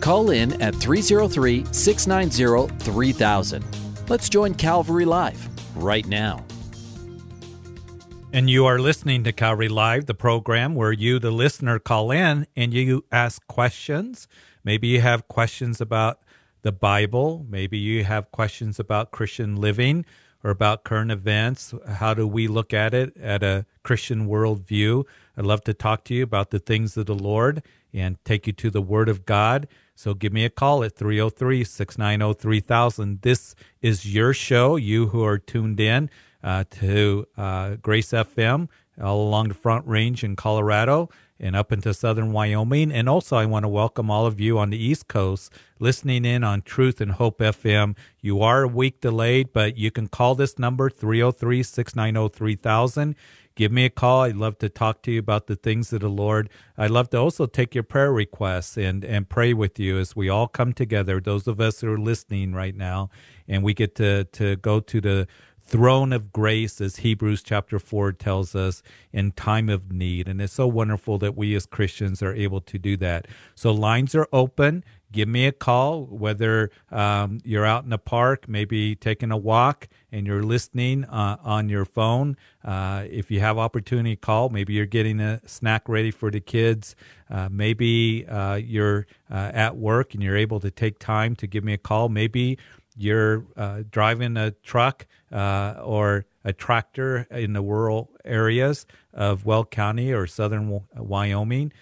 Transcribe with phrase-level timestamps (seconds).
[0.00, 3.64] Call in at 303 690 3000.
[4.08, 6.44] Let's join Calvary Live right now.
[8.34, 12.48] And you are listening to Calvary Live, the program where you, the listener, call in
[12.56, 14.26] and you ask questions.
[14.64, 16.18] Maybe you have questions about
[16.62, 17.46] the Bible.
[17.48, 20.04] Maybe you have questions about Christian living
[20.42, 21.72] or about current events.
[21.88, 25.04] How do we look at it at a Christian worldview?
[25.36, 28.52] I'd love to talk to you about the things of the Lord and take you
[28.54, 29.68] to the Word of God.
[29.94, 33.22] So give me a call at 303 690 3000.
[33.22, 36.10] This is your show, you who are tuned in
[36.42, 38.68] uh, to uh, Grace FM
[39.02, 41.08] all along the Front Range in Colorado
[41.40, 42.92] and up into southern Wyoming.
[42.92, 46.44] And also, I want to welcome all of you on the East Coast listening in
[46.44, 47.96] on Truth and Hope FM.
[48.20, 53.16] You are a week delayed, but you can call this number 303 690 3000
[53.54, 54.22] give me a call.
[54.22, 56.50] I'd love to talk to you about the things of the Lord.
[56.76, 60.28] I'd love to also take your prayer requests and, and pray with you as we
[60.28, 63.10] all come together, those of us who are listening right now,
[63.48, 65.28] and we get to, to go to the
[65.66, 68.82] throne of grace, as Hebrews chapter 4 tells us,
[69.12, 70.28] in time of need.
[70.28, 73.26] And it's so wonderful that we as Christians are able to do that.
[73.54, 74.84] So lines are open.
[75.14, 79.86] Give me a call, whether um, you're out in the park, maybe taking a walk,
[80.10, 82.36] and you're listening uh, on your phone.
[82.64, 84.48] Uh, if you have opportunity, call.
[84.48, 86.96] Maybe you're getting a snack ready for the kids.
[87.30, 91.62] Uh, maybe uh, you're uh, at work and you're able to take time to give
[91.62, 92.08] me a call.
[92.08, 92.58] Maybe
[92.96, 100.12] you're uh, driving a truck or a tractor in the rural areas of Weld County
[100.12, 101.72] or southern Wyoming,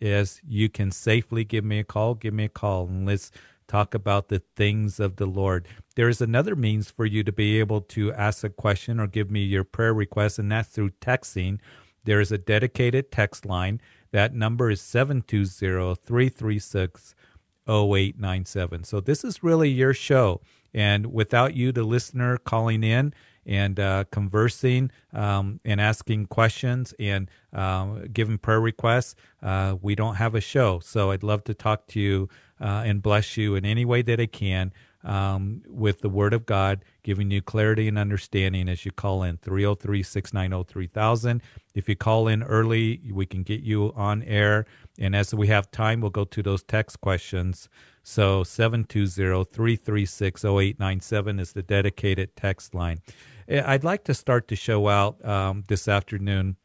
[0.00, 3.30] as you can safely give me a call, give me a call and let's
[3.70, 5.68] talk about the things of the Lord.
[5.94, 9.30] There is another means for you to be able to ask a question or give
[9.30, 11.60] me your prayer request, and that's through texting.
[12.04, 13.80] There is a dedicated text line.
[14.10, 17.14] That number is 720 336
[17.68, 18.84] 0897.
[18.84, 20.40] So this is really your show.
[20.74, 23.14] And without you, the listener, calling in
[23.50, 30.14] and uh, conversing um, and asking questions and uh, giving prayer requests, uh, we don't
[30.14, 30.78] have a show.
[30.78, 32.28] So I'd love to talk to you
[32.60, 34.72] uh, and bless you in any way that I can
[35.02, 39.38] um, with the Word of God, giving you clarity and understanding as you call in
[39.38, 41.42] 303 690 3000.
[41.74, 44.64] If you call in early, we can get you on air.
[44.98, 47.68] And as we have time, we'll go to those text questions.
[48.02, 53.00] So 720 336 0897 is the dedicated text line.
[53.50, 56.56] I'd like to start the show out um, this afternoon.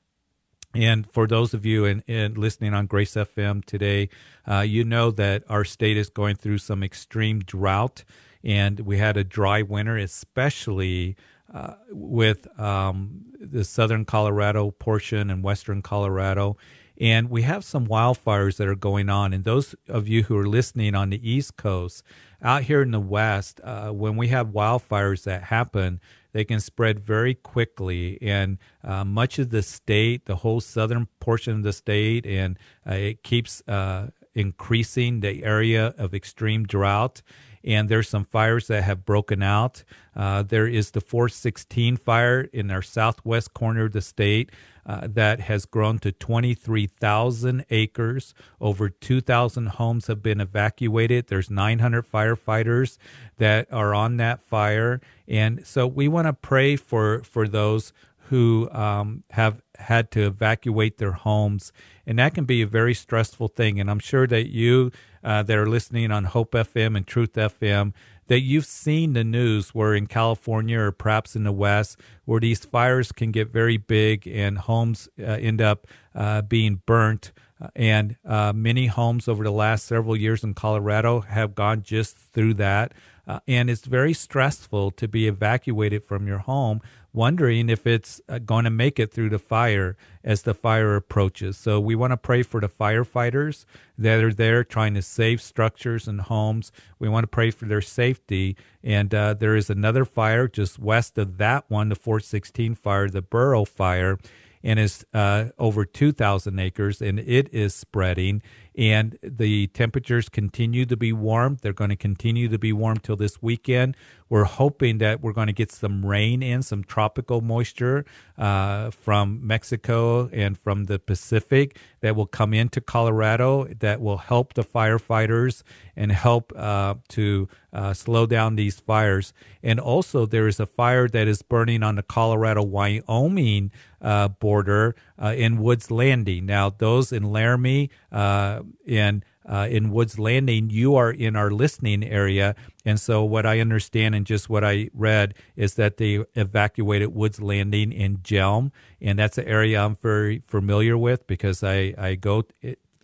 [0.76, 4.10] And for those of you in, in listening on Grace FM today,
[4.46, 8.04] uh, you know that our state is going through some extreme drought
[8.44, 11.16] and we had a dry winter, especially
[11.52, 16.58] uh, with um, the southern Colorado portion and western Colorado.
[17.00, 19.34] And we have some wildfires that are going on.
[19.34, 22.04] And those of you who are listening on the East Coast,
[22.42, 26.00] out here in the West, uh, when we have wildfires that happen,
[26.36, 28.18] they can spread very quickly.
[28.22, 32.96] And uh, much of the state, the whole southern portion of the state, and uh,
[32.96, 37.22] it keeps uh, increasing the area of extreme drought
[37.64, 39.84] and there's some fires that have broken out.
[40.16, 44.52] Uh, there is the 416 fire in our southwest corner of the state
[44.86, 48.34] uh, that has grown to 23,000 acres.
[48.62, 51.28] Over 2,000 homes have been evacuated.
[51.28, 52.98] There's 900 firefighters
[53.38, 57.94] that are on that fire, and so we want to pray for for those
[58.30, 61.72] who um, have had to evacuate their homes.
[62.08, 63.80] And that can be a very stressful thing.
[63.80, 64.92] And I'm sure that you
[65.24, 67.94] uh, that are listening on Hope FM and Truth FM,
[68.28, 72.66] that you've seen the news where in California or perhaps in the West, where these
[72.66, 77.32] fires can get very big and homes uh, end up uh, being burnt.
[77.62, 82.18] Uh, and uh, many homes over the last several years in Colorado have gone just
[82.18, 82.94] through that.
[83.28, 86.82] Uh, and it's very stressful to be evacuated from your home
[87.16, 91.58] wondering if it's uh, going to make it through the fire as the fire approaches.
[91.58, 93.66] So we want to pray for the firefighters
[93.98, 96.72] that are there trying to save structures and homes.
[97.00, 98.58] We want to pray for their safety.
[98.84, 103.22] And uh, there is another fire just west of that one, the 416 fire, the
[103.22, 104.20] Burro fire
[104.66, 108.42] and is uh, over 2,000 acres, and it is spreading.
[108.78, 111.58] and the temperatures continue to be warm.
[111.62, 113.96] They're going to continue to be warm till this weekend.
[114.30, 118.06] We're hoping that we're going to get some rain in, some tropical moisture
[118.38, 124.56] uh, from Mexico and from the Pacific that will come into Colorado that will help
[124.56, 125.64] the firefighters
[125.96, 129.34] and help uh, to uh, slow down these fires.
[129.62, 133.72] And also, there is a fire that is burning on the Colorado Wyoming
[134.02, 136.46] uh, border uh, in Woods Landing.
[136.46, 142.04] Now, those in Laramie uh, and uh, in Woods Landing, you are in our listening
[142.04, 142.56] area.
[142.84, 147.42] And so, what I understand and just what I read is that they evacuated Woods
[147.42, 148.72] Landing in Jelm.
[149.02, 152.44] And that's an area I'm very familiar with because I, I go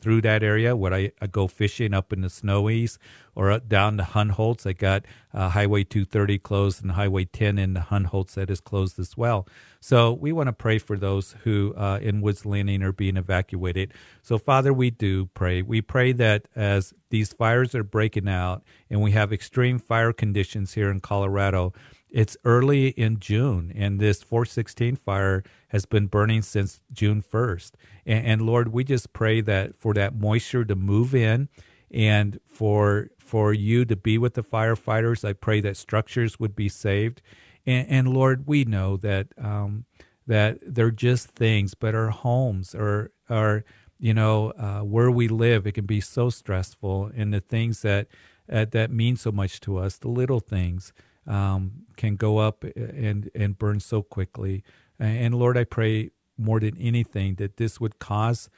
[0.01, 0.75] through that area.
[0.75, 2.97] When I, I go fishing up in the Snowies
[3.35, 7.81] or down to Hohnholz, I got uh, Highway 230 closed and Highway 10 in the
[7.81, 9.47] Hohnholz that is closed as well.
[9.79, 13.93] So we want to pray for those who uh, in Woods Landing are being evacuated.
[14.21, 15.61] So Father, we do pray.
[15.61, 20.73] We pray that as these fires are breaking out and we have extreme fire conditions
[20.73, 21.73] here in Colorado,
[22.11, 27.71] it's early in June, and this 416 fire has been burning since June 1st.
[28.05, 31.49] And, and, Lord, we just pray that for that moisture to move in,
[31.89, 35.27] and for for you to be with the firefighters.
[35.27, 37.21] I pray that structures would be saved,
[37.65, 39.85] and, and Lord, we know that um,
[40.27, 43.63] that they're just things, but our homes are are
[43.99, 45.65] you know uh, where we live.
[45.65, 48.07] It can be so stressful, and the things that
[48.51, 50.91] uh, that mean so much to us, the little things
[51.27, 54.63] um, can go up and and burn so quickly.
[55.01, 58.49] And Lord, I pray more than anything that this would cause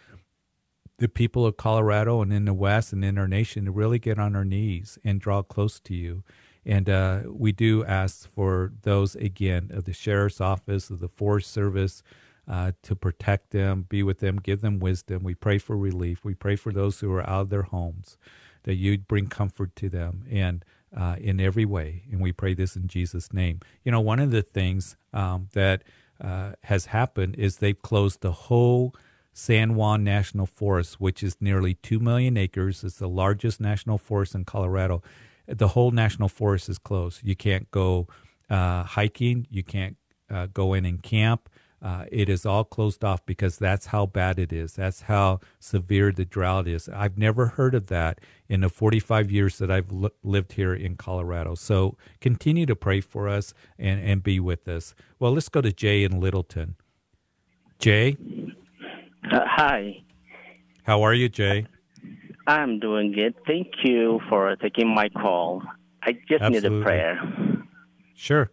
[0.97, 4.19] the people of Colorado and in the West and in our nation to really get
[4.19, 6.23] on our knees and draw close to you.
[6.65, 11.51] And uh, we do ask for those again of the sheriff's office, of the Forest
[11.51, 12.03] Service,
[12.47, 15.23] uh, to protect them, be with them, give them wisdom.
[15.23, 16.23] We pray for relief.
[16.23, 18.17] We pray for those who are out of their homes,
[18.63, 20.25] that you'd bring comfort to them.
[20.29, 20.63] And
[20.95, 22.03] uh, in every way.
[22.11, 23.59] And we pray this in Jesus' name.
[23.83, 25.83] You know, one of the things um, that
[26.23, 28.95] uh, has happened is they've closed the whole
[29.33, 32.83] San Juan National Forest, which is nearly 2 million acres.
[32.83, 35.01] It's the largest national forest in Colorado.
[35.47, 37.21] The whole national forest is closed.
[37.23, 38.07] You can't go
[38.49, 39.97] uh, hiking, you can't
[40.29, 41.49] uh, go in and camp.
[41.83, 44.73] Uh, it is all closed off because that's how bad it is.
[44.75, 46.87] That's how severe the drought is.
[46.87, 50.95] I've never heard of that in the 45 years that I've l- lived here in
[50.95, 51.55] Colorado.
[51.55, 54.95] So continue to pray for us and, and be with us.
[55.19, 56.75] Well, let's go to Jay in Littleton.
[57.79, 58.15] Jay?
[59.29, 60.03] Uh, hi.
[60.83, 61.67] How are you, Jay?
[62.47, 63.35] I'm doing good.
[63.45, 65.61] Thank you for taking my call.
[66.01, 66.69] I just Absolutely.
[66.69, 67.19] need a prayer.
[68.15, 68.51] Sure.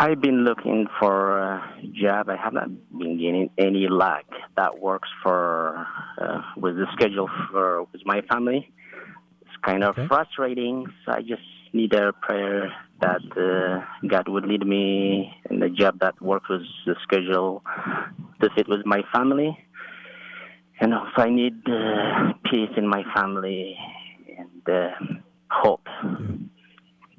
[0.00, 2.28] I've been looking for a job.
[2.28, 5.84] I haven't been getting any luck that works for
[6.22, 8.72] uh, with the schedule for with my family.
[9.42, 10.06] It's kind of okay.
[10.06, 10.86] frustrating.
[11.04, 11.42] So I just
[11.72, 16.62] need a prayer that uh, God would lead me in a job that works with
[16.86, 17.64] the schedule
[18.40, 19.58] to fit with my family.
[20.80, 23.76] And also, I need uh, peace in my family
[24.38, 24.90] and uh,
[25.50, 25.88] hope.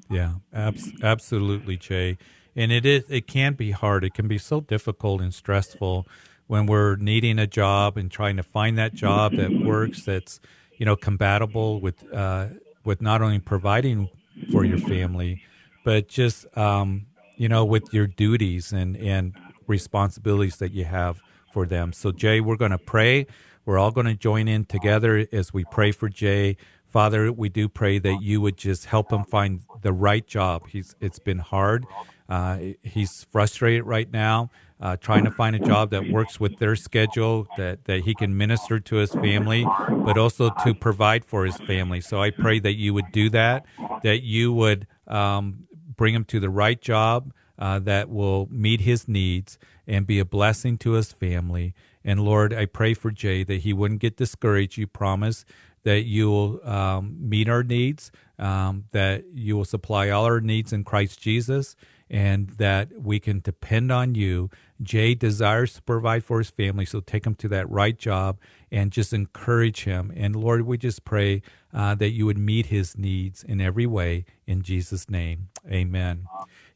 [0.08, 0.70] Yeah, yeah
[1.02, 2.16] absolutely, Jay
[2.60, 4.04] and it is it can be hard.
[4.04, 6.06] It can be so difficult and stressful
[6.46, 10.40] when we're needing a job and trying to find that job that works that's
[10.76, 12.48] you know compatible with uh,
[12.84, 14.10] with not only providing
[14.52, 15.42] for your family
[15.84, 19.34] but just um, you know with your duties and and
[19.66, 21.18] responsibilities that you have
[21.52, 21.94] for them.
[21.94, 23.26] So Jay, we're going to pray.
[23.64, 26.58] We're all going to join in together as we pray for Jay.
[26.88, 30.68] Father, we do pray that you would just help him find the right job.
[30.68, 31.86] He's it's been hard.
[32.30, 36.76] Uh, he's frustrated right now, uh, trying to find a job that works with their
[36.76, 39.66] schedule, that, that he can minister to his family,
[40.06, 42.00] but also to provide for his family.
[42.00, 43.66] So I pray that you would do that,
[44.04, 49.08] that you would um, bring him to the right job uh, that will meet his
[49.08, 51.74] needs and be a blessing to his family.
[52.04, 54.78] And Lord, I pray for Jay that he wouldn't get discouraged.
[54.78, 55.44] You promise
[55.82, 60.72] that you will um, meet our needs, um, that you will supply all our needs
[60.72, 61.76] in Christ Jesus,
[62.10, 64.50] and that we can depend on you.
[64.82, 68.38] Jay desires to provide for his family, so take him to that right job
[68.72, 70.12] and just encourage him.
[70.16, 74.24] And Lord, we just pray uh, that you would meet his needs in every way
[74.46, 75.48] in Jesus' name.
[75.70, 76.26] Amen.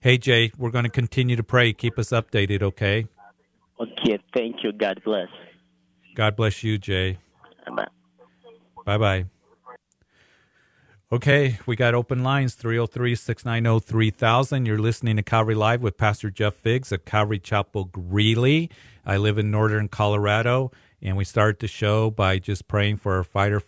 [0.00, 1.72] Hey, Jay, we're going to continue to pray.
[1.72, 3.06] Keep us updated, okay?
[3.80, 4.72] Okay, thank you.
[4.72, 5.28] God bless.
[6.14, 7.18] God bless you, Jay.
[8.84, 9.24] Bye bye.
[11.14, 14.66] Okay, we got open lines 303 690 3000.
[14.66, 18.68] You're listening to Calvary Live with Pastor Jeff Figs at Calvary Chapel Greeley.
[19.06, 23.22] I live in northern Colorado, And we start the show by just praying for our
[23.22, 23.62] fighter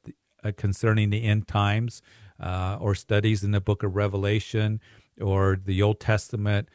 [0.44, 2.02] uh, concerning the end times
[2.38, 4.80] uh, or studies in the book of Revelation
[5.20, 6.68] or the Old Testament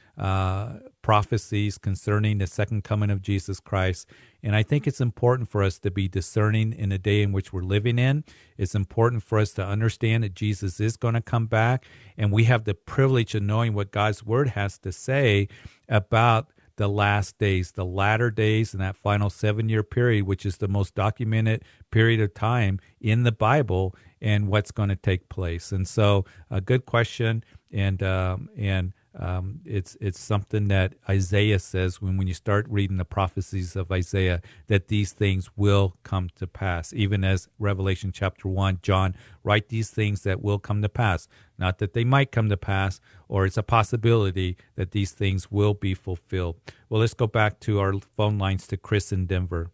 [1.06, 4.10] prophecies concerning the second coming of Jesus Christ.
[4.42, 7.54] And I think it's important for us to be discerning in the day in which
[7.54, 8.24] we're living in.
[8.58, 11.86] It's important for us to understand that Jesus is going to come back,
[12.18, 15.48] and we have the privilege of knowing what God's word has to say
[15.88, 20.58] about the last days, the latter days, and that final seven year period, which is
[20.58, 25.72] the most documented period of time in the Bible, and what's going to take place.
[25.72, 32.02] And so, a good question and um, and um, it's it's something that Isaiah says
[32.02, 36.48] when when you start reading the prophecies of Isaiah that these things will come to
[36.48, 36.92] pass.
[36.94, 41.78] Even as Revelation chapter one, John write these things that will come to pass, not
[41.78, 45.94] that they might come to pass, or it's a possibility that these things will be
[45.94, 46.58] fulfilled.
[46.90, 49.72] Well, let's go back to our phone lines to Chris in Denver.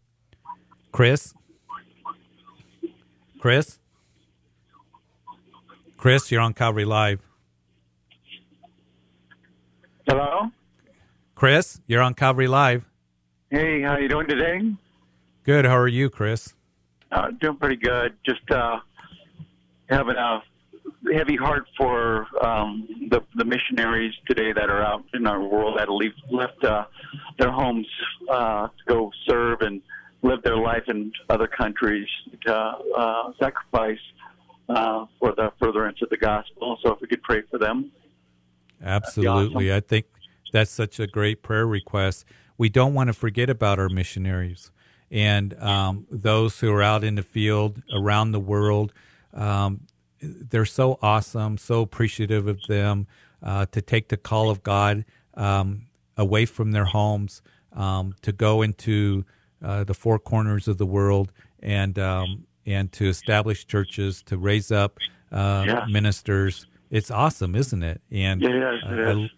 [0.92, 1.34] Chris,
[3.40, 3.80] Chris,
[5.98, 7.31] Chris, you're on Calvary Live.
[10.12, 10.52] Hello?
[11.36, 12.84] Chris, you're on Calvary Live.
[13.50, 14.60] Hey, how you doing today?
[15.46, 15.64] Good.
[15.64, 16.54] How are you, Chris?
[17.14, 18.14] Uh, doing pretty good.
[18.26, 18.80] Just uh,
[19.90, 20.44] having a
[21.14, 25.90] heavy heart for um, the the missionaries today that are out in our world that
[25.90, 26.84] leave, left uh,
[27.40, 27.88] their homes
[28.30, 29.82] uh, to go serve and
[30.24, 32.10] live their life in other countries
[32.46, 34.04] to uh, sacrifice
[34.68, 36.78] uh, for the furtherance of the gospel.
[36.84, 37.94] So if we could pray for them.
[38.84, 39.70] Absolutely.
[39.70, 39.78] Awesome.
[39.78, 40.06] I think
[40.52, 42.26] that's such a great prayer request.
[42.58, 44.72] We don't want to forget about our missionaries
[45.10, 48.94] and um, those who are out in the field around the world.
[49.34, 49.82] Um,
[50.22, 53.08] they're so awesome, so appreciative of them
[53.44, 57.42] uh, to take the call of God um, away from their homes
[57.74, 59.26] um, to go into
[59.64, 64.72] uh, the four corners of the world and um, and to establish churches, to raise
[64.72, 64.98] up
[65.32, 65.86] uh, yeah.
[65.90, 66.68] ministers.
[66.92, 68.02] It's awesome, isn't it?
[68.12, 68.52] And yes,
[68.86, 69.32] it is.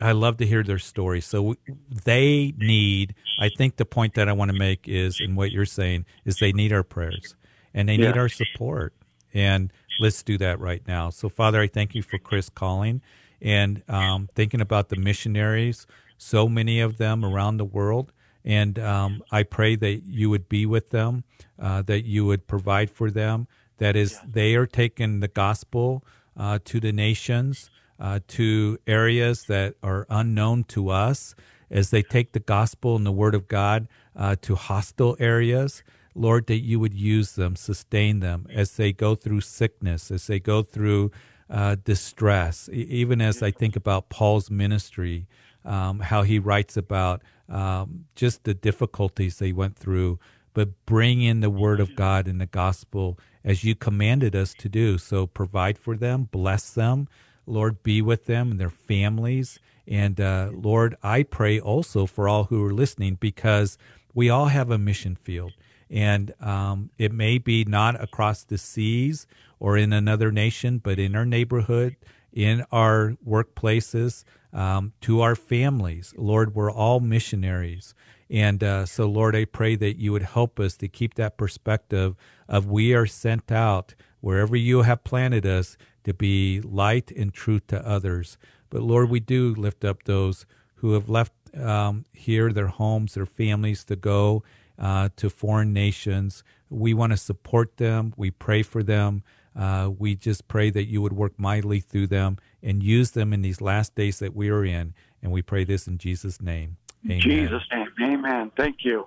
[0.00, 1.26] I, I love to hear their stories.
[1.26, 1.56] So
[2.04, 3.14] they need.
[3.40, 6.38] I think the point that I want to make is, and what you're saying, is
[6.38, 7.34] they need our prayers
[7.74, 8.08] and they yeah.
[8.08, 8.94] need our support.
[9.34, 11.10] And let's do that right now.
[11.10, 13.02] So, Father, I thank you for Chris calling
[13.42, 18.12] and um, thinking about the missionaries, so many of them around the world.
[18.44, 21.24] And um, I pray that you would be with them,
[21.58, 23.48] uh, that you would provide for them.
[23.78, 26.04] That is, they are taking the gospel
[26.36, 31.34] uh, to the nations, uh, to areas that are unknown to us,
[31.70, 35.82] as they take the gospel and the word of God uh, to hostile areas.
[36.14, 40.40] Lord, that you would use them, sustain them as they go through sickness, as they
[40.40, 41.10] go through
[41.50, 42.68] uh, distress.
[42.72, 45.26] even as I think about Paul's ministry,
[45.64, 50.18] um, how he writes about um, just the difficulties they went through,
[50.54, 54.68] but bring in the word of God and the gospel as you commanded us to
[54.68, 54.98] do.
[54.98, 57.08] So provide for them, bless them.
[57.46, 59.60] Lord, be with them and their families.
[59.86, 63.78] And uh, Lord, I pray also for all who are listening because
[64.12, 65.52] we all have a mission field.
[65.88, 69.28] And um, it may be not across the seas
[69.60, 71.94] or in another nation, but in our neighborhood,
[72.32, 76.12] in our workplaces, um, to our families.
[76.16, 77.94] Lord, we're all missionaries.
[78.28, 82.16] And uh, so, Lord, I pray that you would help us to keep that perspective
[82.48, 87.66] of we are sent out wherever you have planted us to be light and truth
[87.68, 88.38] to others.
[88.70, 93.26] But Lord, we do lift up those who have left um, here, their homes, their
[93.26, 94.42] families to go
[94.78, 96.44] uh, to foreign nations.
[96.68, 98.12] We want to support them.
[98.16, 99.22] We pray for them.
[99.54, 103.42] Uh, we just pray that you would work mightily through them and use them in
[103.42, 104.94] these last days that we are in.
[105.22, 106.76] And we pray this in Jesus' name.
[107.04, 107.20] Amen.
[107.20, 107.88] Jesus' name.
[108.02, 108.52] Amen.
[108.56, 109.06] Thank you.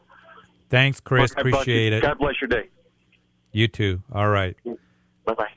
[0.70, 1.34] Thanks, Chris.
[1.34, 2.02] God Appreciate it.
[2.02, 2.70] God bless your day.
[3.52, 4.04] You too.
[4.12, 4.56] All right.
[5.26, 5.48] Bye bye.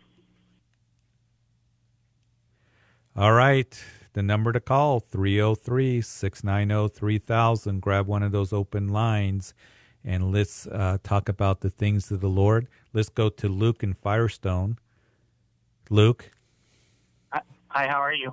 [3.17, 3.83] All right.
[4.15, 7.81] The number to call 303 690 3000.
[7.81, 9.55] Grab one of those open lines
[10.05, 12.67] and let's uh, talk about the things of the Lord.
[12.93, 14.79] Let's go to Luke and Firestone.
[15.91, 16.31] Luke.
[17.33, 18.33] Hi, how are you?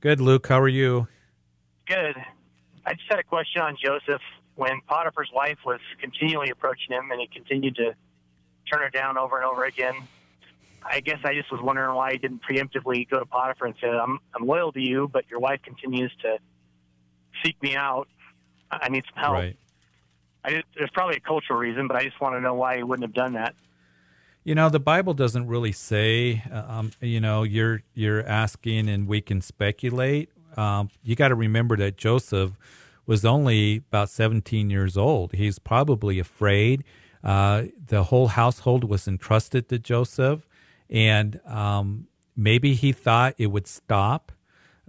[0.00, 0.46] Good, Luke.
[0.46, 1.08] How are you?
[1.86, 2.14] Good.
[2.84, 4.22] I just had a question on Joseph.
[4.54, 7.94] When Potiphar's wife was continually approaching him and he continued to
[8.70, 9.94] turn her down over and over again,
[10.84, 13.88] I guess I just was wondering why he didn't preemptively go to Potiphar and say,
[13.88, 16.38] I'm, I'm loyal to you, but your wife continues to
[17.44, 18.08] seek me out.
[18.70, 19.34] I need some help.
[19.34, 19.56] Right.
[20.44, 22.82] I just, there's probably a cultural reason, but I just want to know why he
[22.82, 23.54] wouldn't have done that.
[24.44, 26.44] You know, the Bible doesn't really say.
[26.52, 30.30] Um, you know, you're you're asking, and we can speculate.
[30.56, 32.52] Um, you got to remember that Joseph
[33.06, 35.32] was only about 17 years old.
[35.32, 36.84] He's probably afraid.
[37.26, 40.46] Uh, the whole household was entrusted to Joseph,
[40.88, 44.32] and um, maybe he thought it would stop.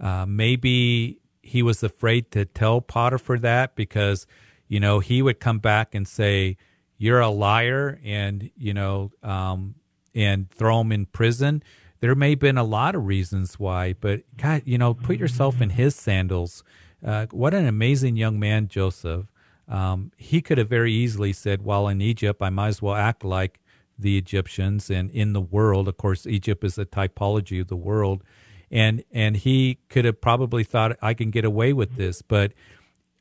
[0.00, 4.26] Uh, maybe he was afraid to tell Potiphar that because
[4.68, 6.56] you know, he would come back and say,
[6.98, 9.74] "You're a liar," and you know, um,
[10.14, 11.62] and throw him in prison.
[12.00, 15.60] There may have been a lot of reasons why, but God, you know, put yourself
[15.60, 16.62] in his sandals.
[17.04, 19.26] Uh, what an amazing young man, Joseph.
[19.68, 23.24] Um, he could have very easily said, "While in Egypt, I might as well act
[23.24, 23.60] like
[23.98, 28.22] the Egyptians." And in the world, of course, Egypt is a typology of the world,
[28.70, 32.52] and and he could have probably thought, "I can get away with this," but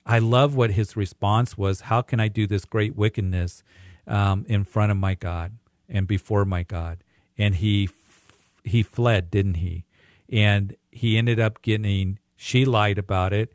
[0.05, 1.81] I love what his response was.
[1.81, 3.61] How can I do this great wickedness
[4.07, 5.57] um, in front of my God
[5.89, 7.03] and before my God?
[7.37, 7.89] And he
[8.63, 9.85] he fled, didn't he?
[10.29, 12.19] And he ended up getting.
[12.37, 13.51] She lied about it,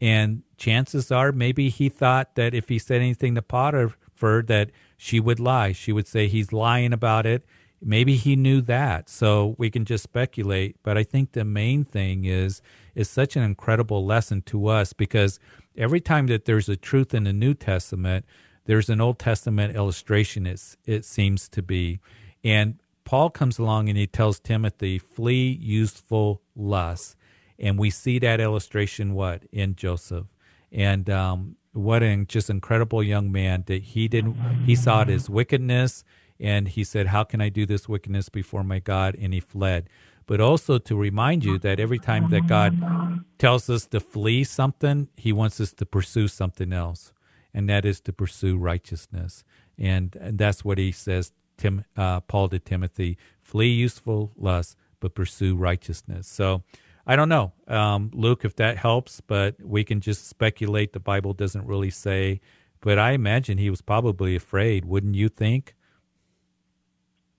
[0.00, 5.20] and chances are maybe he thought that if he said anything to Potiphar that she
[5.20, 5.72] would lie.
[5.72, 7.44] She would say he's lying about it.
[7.82, 9.08] Maybe he knew that.
[9.10, 10.76] So we can just speculate.
[10.82, 12.62] But I think the main thing is
[12.94, 15.38] is such an incredible lesson to us because
[15.76, 18.24] every time that there's a truth in the New Testament,
[18.66, 22.00] there's an Old Testament illustration, it's, it seems to be.
[22.42, 27.16] And Paul comes along and he tells Timothy, flee useful lusts.
[27.58, 30.26] And we see that illustration what in Joseph.
[30.74, 35.30] And um, what an just incredible young man that he didn't he saw it as
[35.30, 36.04] wickedness
[36.40, 39.16] and he said, How can I do this wickedness before my God?
[39.18, 39.88] And he fled.
[40.26, 45.08] But also to remind you that every time that God tells us to flee something,
[45.16, 47.12] he wants us to pursue something else.
[47.52, 49.44] And that is to pursue righteousness.
[49.78, 55.14] And, and that's what he says, Tim, uh, Paul to Timothy flee useful lusts, but
[55.14, 56.26] pursue righteousness.
[56.26, 56.62] So
[57.06, 60.92] I don't know, um, Luke, if that helps, but we can just speculate.
[60.92, 62.40] The Bible doesn't really say.
[62.80, 65.74] But I imagine he was probably afraid, wouldn't you think?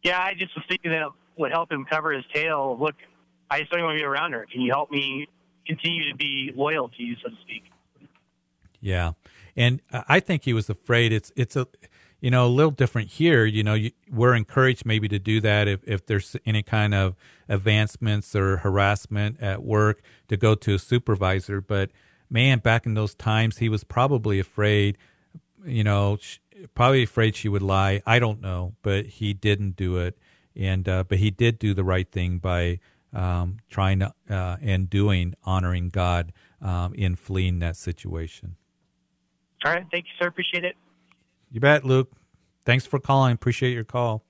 [0.04, 2.78] Yeah, I just was thinking that it would help him cover his tail.
[2.80, 2.96] Look,
[3.50, 4.46] I just don't want to be around her.
[4.52, 5.28] Can you help me
[5.66, 7.64] continue to be loyal to you, so to speak?
[8.82, 9.14] Yeah,
[9.56, 11.12] and I think he was afraid.
[11.12, 11.68] It's it's a
[12.26, 13.46] you know a little different here.
[13.46, 17.16] You know, you, we're encouraged maybe to do that if if there's any kind of
[17.48, 21.62] advancements or harassment at work to go to a supervisor.
[21.62, 21.92] But
[22.28, 24.98] man, back in those times, he was probably afraid.
[25.64, 26.18] You know,
[26.74, 28.02] probably afraid she would lie.
[28.08, 30.18] I don't know, but he didn't do it,
[30.56, 32.80] and uh, but he did do the right thing by
[33.14, 38.56] um, trying to uh, and doing honoring God um, in fleeing that situation.
[39.64, 40.28] All right, thank you, sir.
[40.28, 40.76] Appreciate it.
[41.52, 42.12] You bet, Luke.
[42.66, 43.34] Thanks for calling.
[43.34, 44.24] Appreciate your call.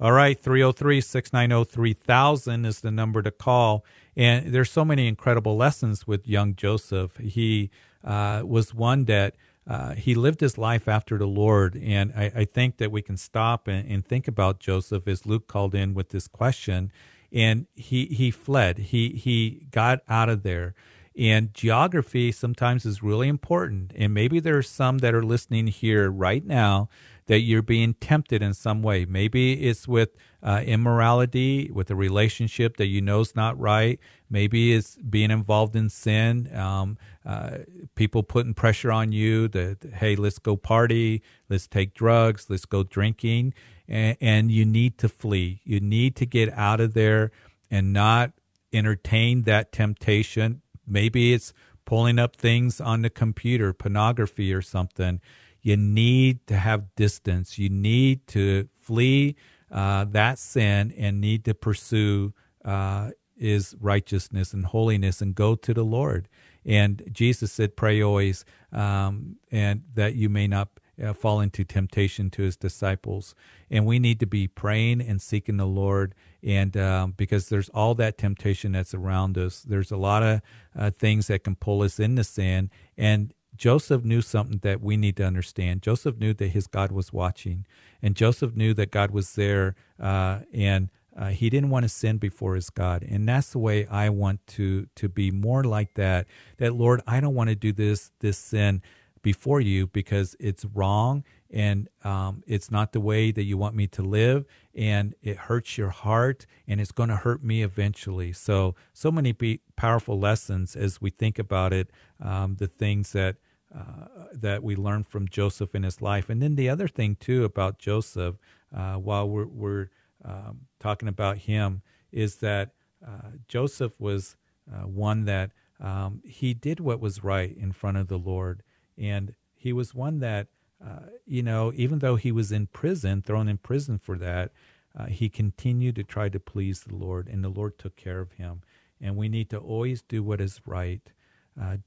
[0.00, 3.84] All right, 303 690 3000 is the number to call.
[4.16, 7.16] And there's so many incredible lessons with young Joseph.
[7.18, 7.70] He
[8.02, 9.34] uh, was one that
[9.66, 11.76] uh, he lived his life after the Lord.
[11.76, 15.46] And I, I think that we can stop and, and, think about Joseph as Luke
[15.46, 16.92] called in with this question.
[17.32, 20.74] And he, he fled, he, he got out of there.
[21.16, 23.92] And geography sometimes is really important.
[23.94, 26.88] And maybe there are some that are listening here right now
[27.26, 29.04] that you're being tempted in some way.
[29.04, 30.10] Maybe it's with
[30.42, 33.98] uh, immorality, with a relationship that you know is not right.
[34.28, 36.54] Maybe it's being involved in sin.
[36.54, 37.58] Um, uh,
[37.94, 42.82] people putting pressure on you that, hey, let's go party, let's take drugs, let's go
[42.82, 43.54] drinking.
[43.88, 45.60] And, and you need to flee.
[45.64, 47.30] You need to get out of there
[47.70, 48.32] and not
[48.72, 50.60] entertain that temptation.
[50.86, 51.52] Maybe it's
[51.84, 55.20] pulling up things on the computer, pornography or something
[55.64, 57.58] you need to have distance.
[57.58, 59.34] You need to flee
[59.72, 65.74] uh, that sin and need to pursue uh, is righteousness and holiness and go to
[65.74, 66.28] the Lord.
[66.66, 70.68] And Jesus said, "Pray always, um, and that you may not."
[71.02, 73.34] Uh, fall into temptation to his disciples.
[73.70, 76.14] And we need to be praying and seeking the Lord.
[76.42, 80.40] And um, because there's all that temptation that's around us, there's a lot of
[80.78, 82.70] uh, things that can pull us into sin.
[82.96, 85.82] And Joseph knew something that we need to understand.
[85.82, 87.66] Joseph knew that his God was watching,
[88.02, 92.18] and Joseph knew that God was there, uh, and uh, he didn't want to sin
[92.18, 93.04] before his God.
[93.08, 96.26] And that's the way I want to to be more like that.
[96.58, 98.82] That Lord, I don't want to do this this sin
[99.24, 103.88] before you because it's wrong and um, it's not the way that you want me
[103.88, 108.76] to live and it hurts your heart and it's going to hurt me eventually so
[108.92, 111.90] so many be- powerful lessons as we think about it
[112.22, 113.36] um, the things that
[113.74, 116.30] uh, that we learn from Joseph in his life.
[116.30, 118.36] And then the other thing too about Joseph,
[118.76, 119.88] uh, while we're, we're
[120.24, 121.82] um, talking about him,
[122.12, 122.70] is that
[123.04, 124.36] uh, Joseph was
[124.72, 128.62] uh, one that um, he did what was right in front of the Lord,
[128.98, 130.48] and he was one that
[130.84, 134.52] uh, you know even though he was in prison, thrown in prison for that.
[134.96, 138.30] Uh, he continued to try to please the Lord, and the Lord took care of
[138.34, 138.62] him.
[139.00, 141.02] And we need to always do what is right.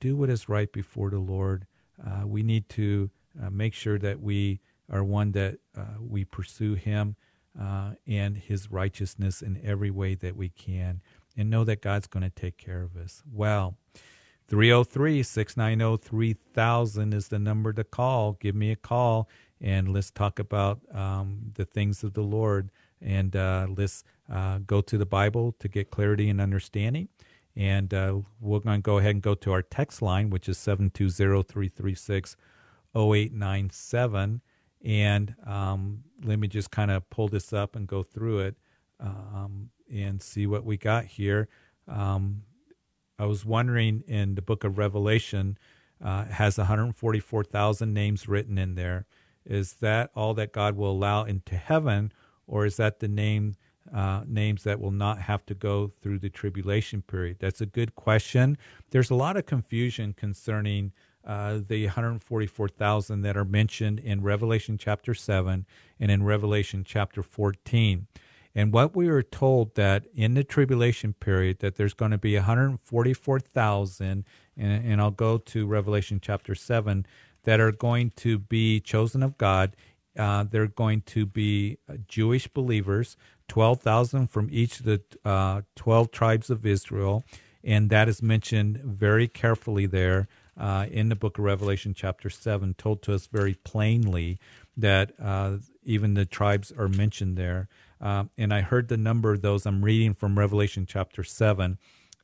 [0.02, 1.68] do what is right before the Lord
[2.06, 3.10] uh, we need to
[3.42, 7.16] uh, make sure that we are one that uh, we pursue Him
[7.60, 11.02] uh, and His righteousness in every way that we can,
[11.36, 13.24] and know that God's going to take care of us.
[13.32, 13.78] Well,
[14.48, 18.34] 303 690 3000 is the number to call.
[18.34, 19.28] Give me a call
[19.60, 22.70] and let's talk about um, the things of the Lord.
[23.02, 27.10] And uh, let's uh, go to the Bible to get clarity and understanding.
[27.56, 30.58] And uh, we're going to go ahead and go to our text line, which is
[30.58, 32.36] 720 336
[32.96, 34.42] 0897.
[34.86, 38.56] And um, let me just kind of pull this up and go through it
[39.00, 41.48] um, and see what we got here.
[41.88, 42.44] Um,
[43.20, 45.58] I was wondering in the book of Revelation,
[46.04, 49.06] uh, has 144,000 names written in there.
[49.46, 52.12] Is that all that God will allow into heaven,
[52.46, 53.56] or is that the name
[53.94, 57.38] uh, names that will not have to go through the tribulation period?
[57.40, 58.58] That's a good question.
[58.92, 60.92] There's a lot of confusion concerning
[61.26, 65.66] uh, the 144,000 that are mentioned in Revelation chapter 7
[66.00, 68.08] and in Revelation chapter 14.
[68.56, 72.36] And what we were told that in the tribulation period that there's going to be
[72.36, 74.26] 144,000
[74.58, 77.06] and, and I'll go to Revelation chapter 7
[77.44, 79.76] that are going to be chosen of God.
[80.18, 83.16] Uh, they're going to be uh, Jewish believers,
[83.48, 87.24] 12,000 from each of the uh, 12 tribes of Israel.
[87.64, 92.74] And that is mentioned very carefully there uh, in the book of Revelation, chapter 7,
[92.74, 94.40] told to us very plainly
[94.76, 97.68] that uh, even the tribes are mentioned there.
[98.00, 101.78] Uh, and I heard the number of those, I'm reading from Revelation chapter 7,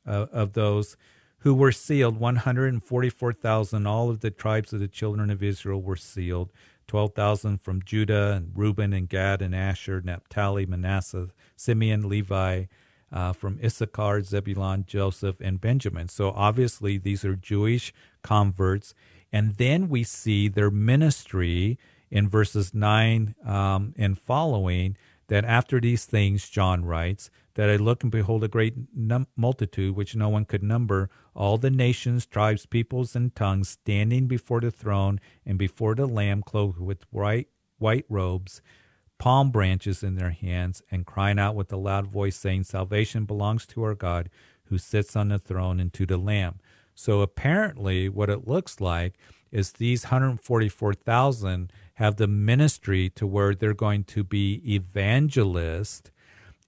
[0.06, 0.96] uh, of those
[1.38, 3.86] who were sealed 144,000.
[3.86, 6.50] All of the tribes of the children of Israel were sealed.
[6.86, 12.64] 12,000 from Judah and Reuben and Gad and Asher, Naphtali, Manasseh, Simeon, Levi,
[13.12, 16.08] uh, from Issachar, Zebulon, Joseph, and Benjamin.
[16.08, 18.94] So obviously, these are Jewish converts.
[19.32, 21.78] And then we see their ministry
[22.10, 24.96] in verses 9 um, and following
[25.28, 29.94] that after these things, John writes, that I look and behold a great num- multitude
[29.94, 34.72] which no one could number, all the nations, tribes, peoples, and tongues standing before the
[34.72, 38.60] throne and before the Lamb, clothed with white, white robes
[39.18, 43.66] palm branches in their hands and crying out with a loud voice, saying, Salvation belongs
[43.66, 44.28] to our God
[44.64, 46.60] who sits on the throne and to the Lamb.
[46.94, 49.14] So apparently, what it looks like
[49.50, 56.10] is these 144,000 have the ministry to where they're going to be evangelists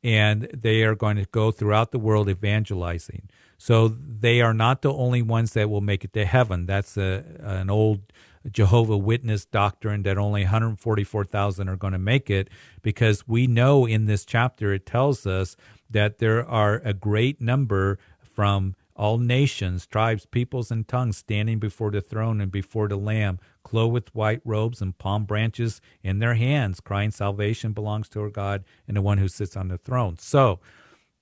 [0.02, 3.28] and they are going to go throughout the world evangelizing.
[3.58, 6.66] So they are not the only ones that will make it to heaven.
[6.66, 8.12] That's a, an old
[8.50, 12.48] Jehovah Witness doctrine that only 144,000 are going to make it
[12.82, 15.56] because we know in this chapter it tells us
[15.90, 21.90] that there are a great number from all nations, tribes, peoples, and tongues standing before
[21.90, 26.34] the throne and before the Lamb, clothed with white robes and palm branches in their
[26.34, 30.16] hands, crying, Salvation belongs to our God and the one who sits on the throne.
[30.18, 30.60] So,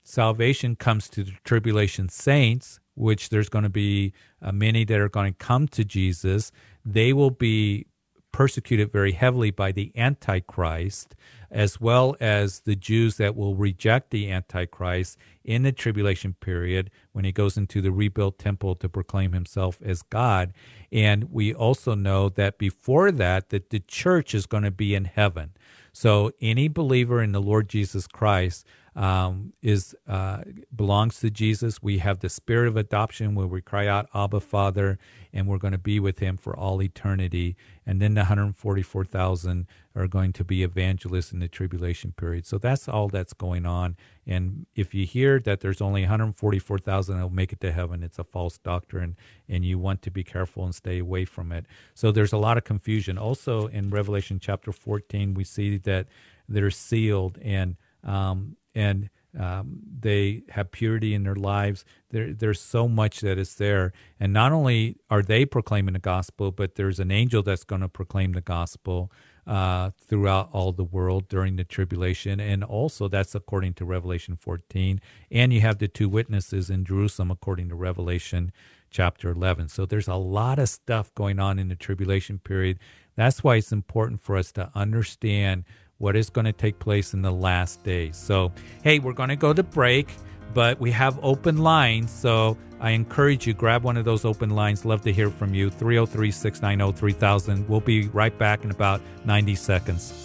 [0.03, 5.09] salvation comes to the tribulation saints, which there's going to be uh, many that are
[5.09, 6.53] going to come to Jesus
[6.85, 7.87] they will be
[8.33, 11.15] persecuted very heavily by the Antichrist,
[11.55, 17.25] as well as the Jews that will reject the Antichrist in the tribulation period when
[17.25, 20.53] he goes into the rebuilt temple to proclaim himself as God.
[20.91, 25.05] And we also know that before that, that the church is going to be in
[25.05, 25.53] heaven.
[25.93, 30.43] So any believer in the Lord Jesus Christ um, is uh,
[30.75, 31.83] belongs to Jesus.
[31.83, 34.99] We have the spirit of adoption where we cry out, Abba, Father,
[35.33, 37.57] and we're going to be with Him for all eternity.
[37.85, 42.47] And then the 144,000 are going to be evangelists in the tribulation period.
[42.47, 43.97] So that's all that's going on.
[44.27, 48.19] And if you hear that there's only 144,000 that will make it to heaven, it's
[48.19, 49.17] a false doctrine,
[49.49, 51.67] and you want to be careful and stay away from it.
[51.95, 53.19] So there's a lot of confusion.
[53.19, 56.07] Also in Revelation chapter 14, we see that
[56.49, 61.85] they're sealed and um, and um, they have purity in their lives.
[62.11, 66.53] There, there's so much that is there, and not only are they proclaiming the gospel,
[66.53, 69.11] but there's an angel that's going to proclaim the gospel
[69.47, 75.01] uh, throughout all the world during the tribulation, and also that's according to Revelation 14.
[75.31, 78.53] And you have the two witnesses in Jerusalem, according to Revelation
[78.91, 79.69] chapter 11.
[79.69, 82.79] So there's a lot of stuff going on in the tribulation period.
[83.17, 85.65] That's why it's important for us to understand
[85.99, 88.17] what is going to take place in the last days.
[88.17, 88.53] So,
[88.83, 90.09] hey, we're going to go to break,
[90.53, 92.11] but we have open lines.
[92.11, 94.85] So I encourage you, grab one of those open lines.
[94.85, 95.71] Love to hear from you.
[95.71, 97.69] 303 690 3000.
[97.69, 100.24] We'll be right back in about 90 seconds.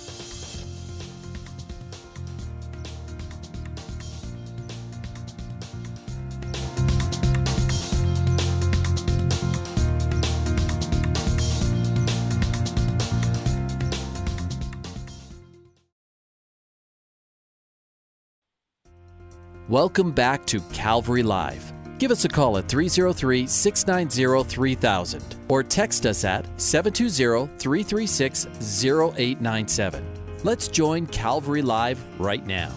[19.69, 21.71] Welcome back to Calvary Live.
[21.99, 28.47] Give us a call at 303 690 3000 or text us at 720 336
[28.84, 30.03] 0897.
[30.43, 32.71] Let's join Calvary Live right now.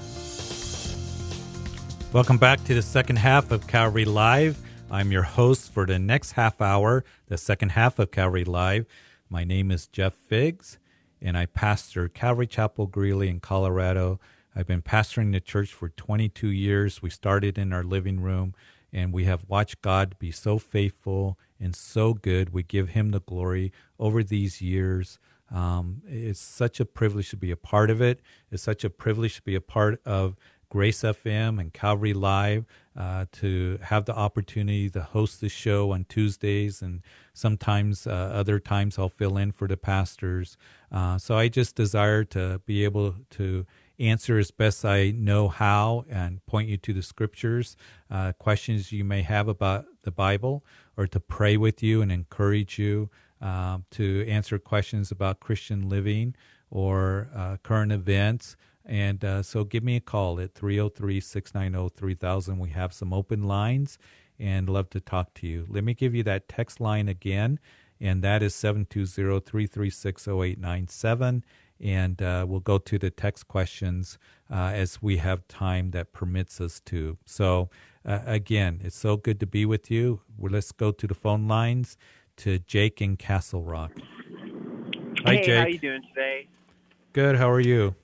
[2.12, 4.58] Welcome back to the second half of Calvary Live.
[4.90, 8.84] I'm your host for the next half hour, the second half of Calvary Live.
[9.30, 10.76] My name is Jeff Figs,
[11.22, 14.20] and I pastor Calvary Chapel Greeley in Colorado.
[14.54, 17.00] I've been pastoring the church for 22 years.
[17.02, 18.54] We started in our living room,
[18.92, 22.50] and we have watched God be so faithful and so good.
[22.52, 25.18] We give Him the glory over these years.
[25.50, 28.20] Um, it's such a privilege to be a part of it.
[28.50, 30.36] It's such a privilege to be a part of
[30.70, 32.64] Grace FM and Calvary Live.
[32.96, 37.00] uh, to have the opportunity to host the show on Tuesdays, and
[37.32, 40.56] sometimes uh, other times I'll fill in for the pastors.
[40.90, 43.66] Uh, so I just desire to be able to
[43.98, 47.76] answer as best I know how and point you to the scriptures,
[48.10, 50.64] uh, questions you may have about the Bible,
[50.96, 56.34] or to pray with you and encourage you, uh, to answer questions about Christian living
[56.70, 58.56] or uh, current events.
[58.84, 62.58] And uh, so give me a call at 303 690 3000.
[62.58, 63.98] We have some open lines
[64.38, 65.66] and love to talk to you.
[65.68, 67.60] Let me give you that text line again,
[68.00, 71.44] and that is 720 336 0897
[71.82, 74.18] and uh, we'll go to the text questions
[74.50, 77.18] uh, as we have time that permits us to.
[77.26, 77.70] So,
[78.04, 80.20] uh, again, it's so good to be with you.
[80.36, 81.96] Well, let's go to the phone lines
[82.38, 83.92] to Jake in Castle Rock.
[85.24, 85.58] Hi, hey, Jake.
[85.58, 86.48] how you doing today?
[87.12, 87.36] Good.
[87.36, 87.94] How are you?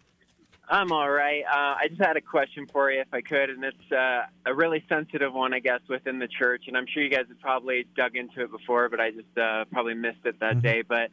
[0.70, 1.44] I'm all right.
[1.50, 4.54] Uh, I just had a question for you, if I could, and it's uh, a
[4.54, 6.64] really sensitive one, I guess, within the church.
[6.66, 9.64] And I'm sure you guys have probably dug into it before, but I just uh,
[9.72, 10.60] probably missed it that mm-hmm.
[10.60, 10.82] day.
[10.86, 11.08] But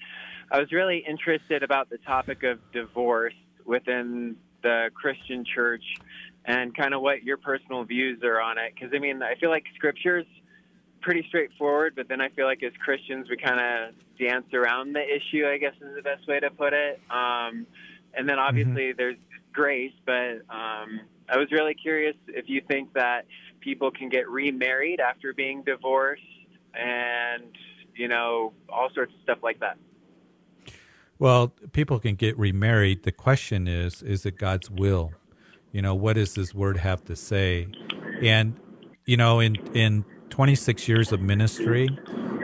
[0.52, 3.34] I was really interested about the topic of divorce
[3.66, 5.84] within the Christian church
[6.44, 8.74] and kind of what your personal views are on it.
[8.74, 10.28] Because I mean, I feel like Scripture's
[11.00, 15.02] pretty straightforward, but then I feel like as Christians we kind of dance around the
[15.02, 15.48] issue.
[15.48, 17.00] I guess is the best way to put it.
[17.10, 17.66] Um,
[18.18, 18.98] and then obviously mm-hmm.
[18.98, 19.18] there's
[19.56, 23.26] grace, but um, I was really curious if you think that
[23.62, 26.22] people can get remarried after being divorced,
[26.74, 27.44] and
[27.96, 29.78] you know all sorts of stuff like that.
[31.18, 33.04] Well, people can get remarried.
[33.04, 35.16] The question is, is it God's will?
[35.72, 37.70] You know, what does His Word have to say?
[38.20, 38.60] And
[39.06, 42.00] you know, in in 26 years of ministry,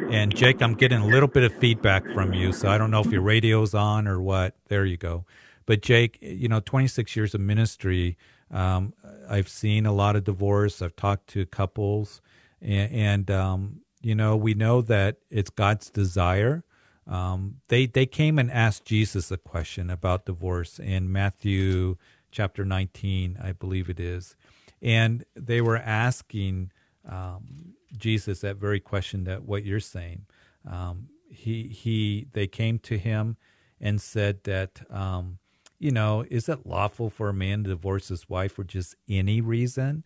[0.08, 3.02] and Jake, I'm getting a little bit of feedback from you, so I don't know
[3.02, 4.56] if your radio's on or what.
[4.68, 5.26] There you go.
[5.66, 8.18] But Jake, you know, 26 years of ministry,
[8.52, 8.94] um,
[9.30, 10.82] I've seen a lot of divorce.
[10.82, 12.22] I've talked to couples,
[12.62, 16.64] and, and um, you know, we know that it's God's desire.
[17.08, 21.98] Um, they they came and asked Jesus a question about divorce in Matthew
[22.32, 24.36] chapter 19, I believe it is,
[24.82, 26.72] and they were asking
[27.08, 30.26] um, Jesus that very question that what you're saying.
[30.70, 33.38] Um, he he they came to him
[33.80, 35.40] and said that um,
[35.82, 39.42] you know, is it lawful for a man to divorce his wife for just any
[39.42, 40.04] reason?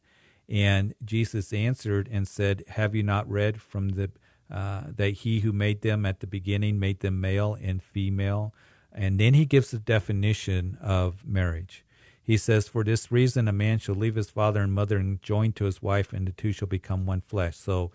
[0.48, 4.10] And Jesus answered and said, Have you not read from the
[4.50, 8.54] uh, that he who made them at the beginning made them male and female?
[8.94, 11.84] And then he gives the definition of marriage.
[12.24, 15.52] He says, For this reason, a man shall leave his father and mother and join
[15.54, 17.58] to his wife, and the two shall become one flesh.
[17.58, 17.92] So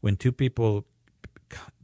[0.00, 0.84] when two people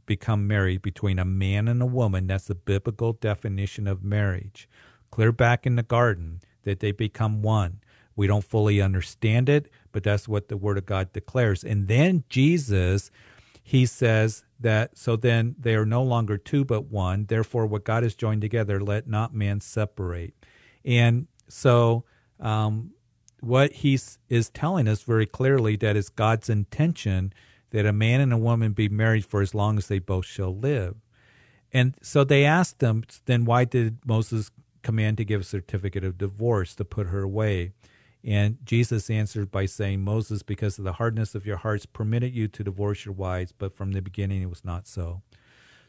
[0.05, 4.67] become married between a man and a woman, that's the biblical definition of marriage
[5.17, 7.79] clear back in the garden, that they become one.
[8.15, 11.63] We don't fully understand it, but that's what the Word of God declares.
[11.63, 13.09] And then Jesus,
[13.63, 17.25] he says that so then they are no longer two but one.
[17.25, 20.35] Therefore, what God has joined together, let not man separate.
[20.85, 22.05] And so,
[22.39, 22.91] um,
[23.39, 23.97] what he
[24.29, 27.33] is telling us very clearly that it's God's intention
[27.71, 30.55] that a man and a woman be married for as long as they both shall
[30.55, 30.95] live.
[31.73, 34.51] And so they asked him, then why did Moses
[34.87, 37.73] command to give a certificate of divorce to put her away.
[38.23, 42.47] And Jesus answered by saying, Moses, because of the hardness of your hearts, permitted you
[42.47, 45.21] to divorce your wives, but from the beginning it was not so.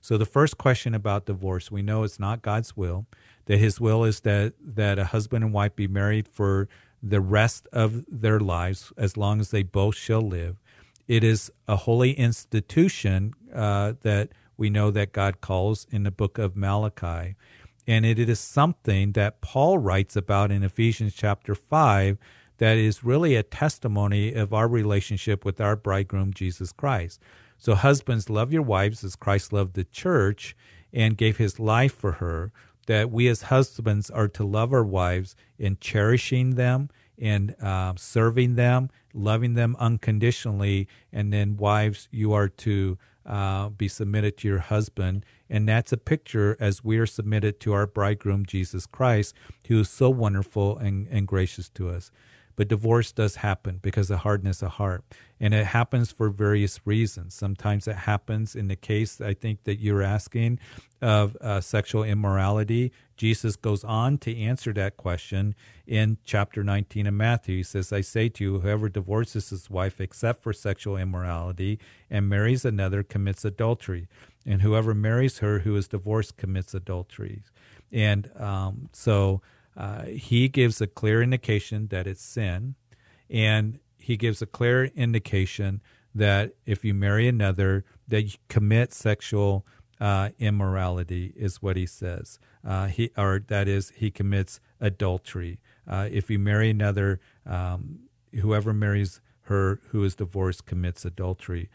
[0.00, 3.06] So the first question about divorce, we know it's not God's will.
[3.46, 6.68] That His will is that that a husband and wife be married for
[7.00, 10.56] the rest of their lives, as long as they both shall live.
[11.06, 16.36] It is a holy institution uh, that we know that God calls in the book
[16.36, 17.36] of Malachi.
[17.88, 22.18] And it is something that Paul writes about in Ephesians chapter 5
[22.58, 27.18] that is really a testimony of our relationship with our bridegroom, Jesus Christ.
[27.56, 30.54] So, husbands, love your wives as Christ loved the church
[30.92, 32.52] and gave his life for her.
[32.88, 38.56] That we as husbands are to love our wives in cherishing them and uh, serving
[38.56, 40.88] them, loving them unconditionally.
[41.10, 45.96] And then, wives, you are to uh, be submitted to your husband and that's a
[45.96, 49.34] picture as we are submitted to our bridegroom, Jesus Christ,
[49.68, 52.10] who is so wonderful and, and gracious to us.
[52.58, 55.04] But divorce does happen because of hardness of heart.
[55.38, 57.32] And it happens for various reasons.
[57.32, 60.58] Sometimes it happens in the case, I think, that you're asking
[61.00, 62.90] of uh, sexual immorality.
[63.16, 65.54] Jesus goes on to answer that question
[65.86, 67.58] in chapter 19 of Matthew.
[67.58, 71.78] He says, I say to you, whoever divorces his wife except for sexual immorality
[72.10, 74.08] and marries another commits adultery
[74.44, 77.44] and whoever marries her who is divorced commits adultery.
[77.92, 79.42] And um, so
[79.78, 82.74] uh, he gives a clear indication that it's sin.
[83.30, 85.80] And he gives a clear indication
[86.14, 89.64] that if you marry another, that you commit sexual
[90.00, 92.40] uh, immorality, is what he says.
[92.66, 95.60] Uh, he or that is he commits adultery.
[95.86, 98.00] Uh, if you marry another, um,
[98.40, 101.68] whoever marries her who is divorced commits adultery.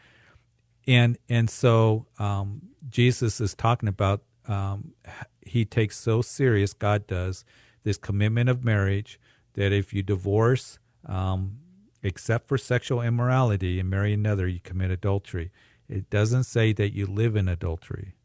[0.85, 4.93] And and so um, Jesus is talking about um,
[5.41, 7.45] he takes so serious God does
[7.83, 9.19] this commitment of marriage
[9.53, 11.57] that if you divorce, um,
[12.01, 15.51] except for sexual immorality, and marry another, you commit adultery.
[15.87, 18.15] It doesn't say that you live in adultery.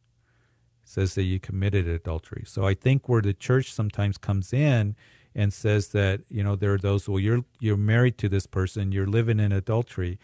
[0.83, 2.45] It says that you committed adultery.
[2.47, 4.97] So I think where the church sometimes comes in
[5.35, 8.93] and says that you know there are those well you're you're married to this person,
[8.93, 10.19] you're living in adultery.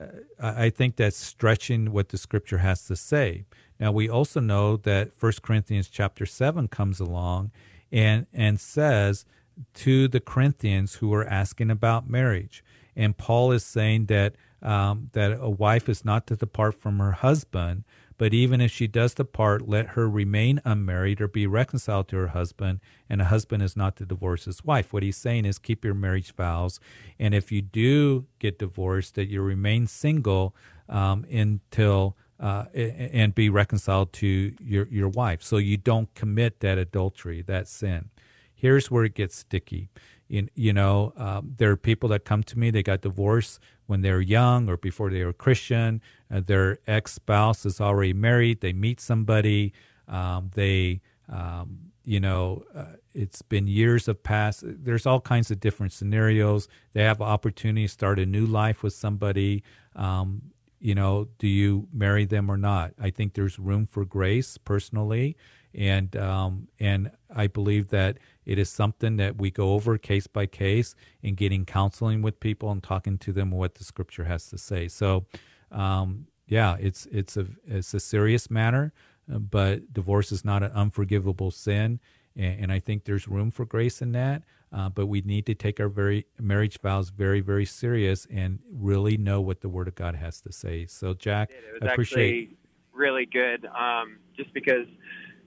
[0.00, 0.06] Uh,
[0.40, 3.44] I think that's stretching what the scripture has to say.
[3.78, 7.50] Now we also know that First Corinthians chapter seven comes along
[7.94, 9.24] and and says
[9.72, 12.62] to the Corinthians who are asking about marriage.
[12.96, 17.12] And Paul is saying that um, that a wife is not to depart from her
[17.12, 17.84] husband,
[18.16, 22.28] but even if she does depart, let her remain unmarried or be reconciled to her
[22.28, 24.92] husband, and a husband is not to divorce his wife.
[24.92, 26.80] What he's saying is keep your marriage vows,
[27.18, 30.56] and if you do get divorced, that you remain single
[30.88, 36.76] um, until uh, and be reconciled to your your wife, so you don't commit that
[36.76, 38.10] adultery, that sin.
[38.54, 39.88] Here's where it gets sticky.
[40.28, 44.02] In, you know, um, there are people that come to me, they got divorced when
[44.02, 46.02] they were young or before they were Christian.
[46.30, 48.60] Uh, their ex spouse is already married.
[48.60, 49.72] They meet somebody.
[50.06, 54.64] Um, they, um, you know, uh, it's been years of past.
[54.66, 56.68] There's all kinds of different scenarios.
[56.92, 59.62] They have opportunity to start a new life with somebody.
[59.96, 60.53] Um,
[60.84, 62.92] you know, do you marry them or not?
[63.00, 65.36] I think there's room for grace personally
[65.74, 70.46] and um, and I believe that it is something that we go over case by
[70.46, 74.58] case in getting counseling with people and talking to them what the Scripture has to
[74.58, 74.88] say.
[74.88, 75.26] So,
[75.72, 78.92] um, yeah, it's it's a it's a serious matter,
[79.26, 81.98] but divorce is not an unforgivable sin,
[82.36, 84.42] and, and I think there's room for grace in that.
[84.74, 89.16] Uh, but we need to take our very marriage vows very very serious and really
[89.16, 90.86] know what the Word of God has to say.
[90.86, 91.50] So, Jack,
[91.80, 92.58] was appreciate.
[92.92, 94.86] really good, um, just because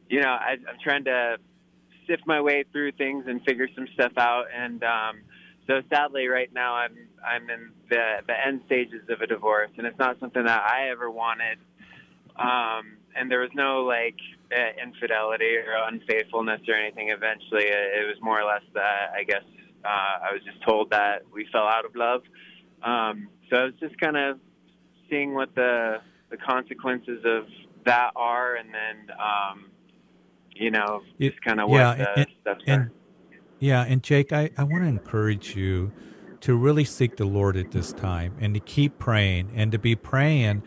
[0.09, 1.37] you know, I, I'm trying to
[2.07, 4.45] sift my way through things and figure some stuff out.
[4.55, 5.19] And um,
[5.67, 9.85] so, sadly, right now I'm I'm in the the end stages of a divorce, and
[9.85, 11.57] it's not something that I ever wanted.
[12.37, 14.17] Um, and there was no like
[14.81, 17.09] infidelity or unfaithfulness or anything.
[17.09, 19.43] Eventually, it, was more or less that I guess
[19.83, 22.21] uh, I was just told that we fell out of love.
[22.83, 24.39] Um, so I was just kind of
[25.09, 25.97] seeing what the
[26.29, 27.45] the consequences of
[27.85, 29.65] that are, and then um,
[30.53, 32.91] you know, just kind of yeah, what the and, steps and, are.
[33.59, 35.91] Yeah, and Jake, I, I want to encourage you
[36.41, 39.95] to really seek the Lord at this time and to keep praying and to be
[39.95, 40.63] praying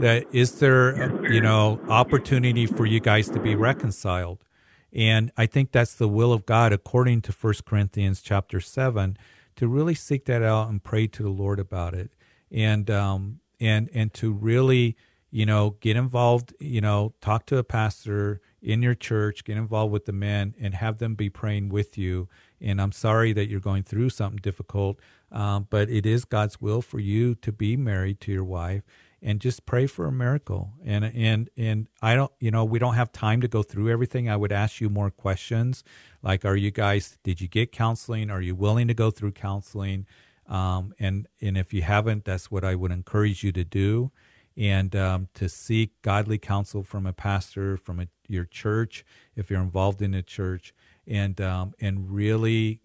[0.00, 4.44] that is there, you know, opportunity for you guys to be reconciled.
[4.92, 9.16] And I think that's the will of God according to First Corinthians chapter 7
[9.56, 12.12] to really seek that out and pray to the Lord about it.
[12.50, 14.96] And um and and to really,
[15.30, 19.92] you know, get involved, you know, talk to a pastor, in your church, get involved
[19.92, 22.28] with the men, and have them be praying with you.
[22.60, 24.98] And I'm sorry that you're going through something difficult,
[25.32, 28.82] um, but it is God's will for you to be married to your wife,
[29.22, 30.72] and just pray for a miracle.
[30.84, 34.28] And and and I don't, you know, we don't have time to go through everything.
[34.28, 35.84] I would ask you more questions,
[36.22, 37.18] like, are you guys?
[37.22, 38.30] Did you get counseling?
[38.30, 40.06] Are you willing to go through counseling?
[40.46, 44.10] Um, and and if you haven't, that's what I would encourage you to do
[44.56, 49.04] and um, to seek godly counsel from a pastor, from a, your church,
[49.36, 50.74] if you're involved in a church,
[51.06, 52.80] and um, and really,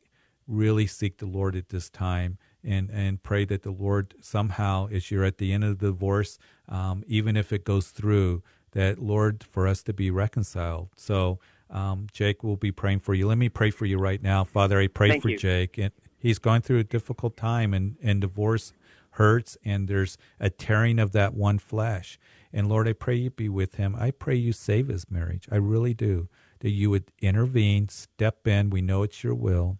[0.47, 5.11] really seek the Lord at this time, and and pray that the Lord somehow, as
[5.11, 6.37] you're at the end of the divorce,
[6.69, 10.89] um, even if it goes through, that Lord for us to be reconciled.
[10.95, 11.39] So.
[11.67, 13.27] Um, Jake will be praying for you.
[13.27, 14.79] Let me pray for you right now, Father.
[14.79, 15.37] I pray Thank for you.
[15.37, 18.71] Jake, and he's going through a difficult time, and and divorce
[19.15, 22.19] hurts and there's a tearing of that one flesh.
[22.53, 23.95] And Lord, I pray you be with him.
[23.97, 25.47] I pray you save his marriage.
[25.51, 26.29] I really do.
[26.65, 28.71] That you would intervene, step in.
[28.71, 29.77] We know it's your will.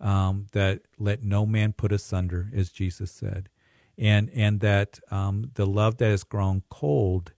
[0.00, 3.48] Um, that let no man put asunder, as Jesus said,
[3.98, 7.32] and and that um, the love that has grown cold,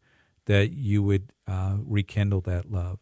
[0.44, 2.98] that you would uh, rekindle that love.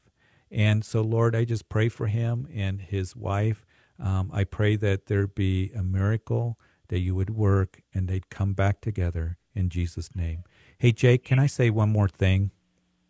[0.53, 3.67] And so, Lord, I just pray for him and his wife.
[3.99, 6.61] Um, I pray that there be a miracle
[6.91, 10.45] that you would work and they'd come back together in Jesus' name.
[10.79, 12.53] Hey, Jake, can I say one more thing?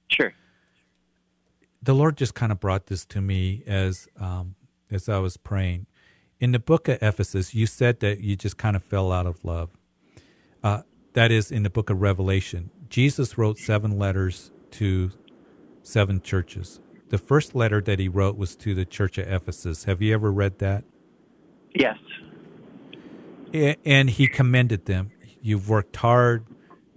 [0.09, 0.33] Sure.
[1.83, 4.55] The Lord just kind of brought this to me as um,
[4.91, 5.87] as I was praying,
[6.39, 9.45] in the book of Ephesus, you said that you just kind of fell out of
[9.45, 9.71] love.
[10.63, 10.83] Uh,
[11.15, 12.71] that is in the book of Revelation.
[12.89, 15.11] Jesus wrote seven letters to
[15.83, 16.81] seven churches.
[17.09, 19.85] The first letter that he wrote was to the church of Ephesus.
[19.85, 20.85] Have you ever read that?
[21.75, 21.99] Yes.
[23.85, 25.11] And he commended them.
[25.41, 26.47] You've worked hard.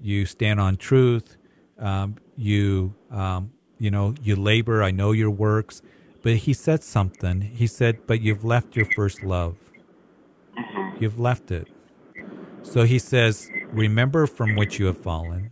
[0.01, 1.37] You stand on truth.
[1.77, 4.83] Um, you, um, you know, you labor.
[4.83, 5.81] I know your works.
[6.21, 7.41] But he said something.
[7.41, 9.57] He said, "But you've left your first love.
[10.57, 11.03] Mm-hmm.
[11.03, 11.67] You've left it."
[12.63, 15.51] So he says, "Remember from which you have fallen,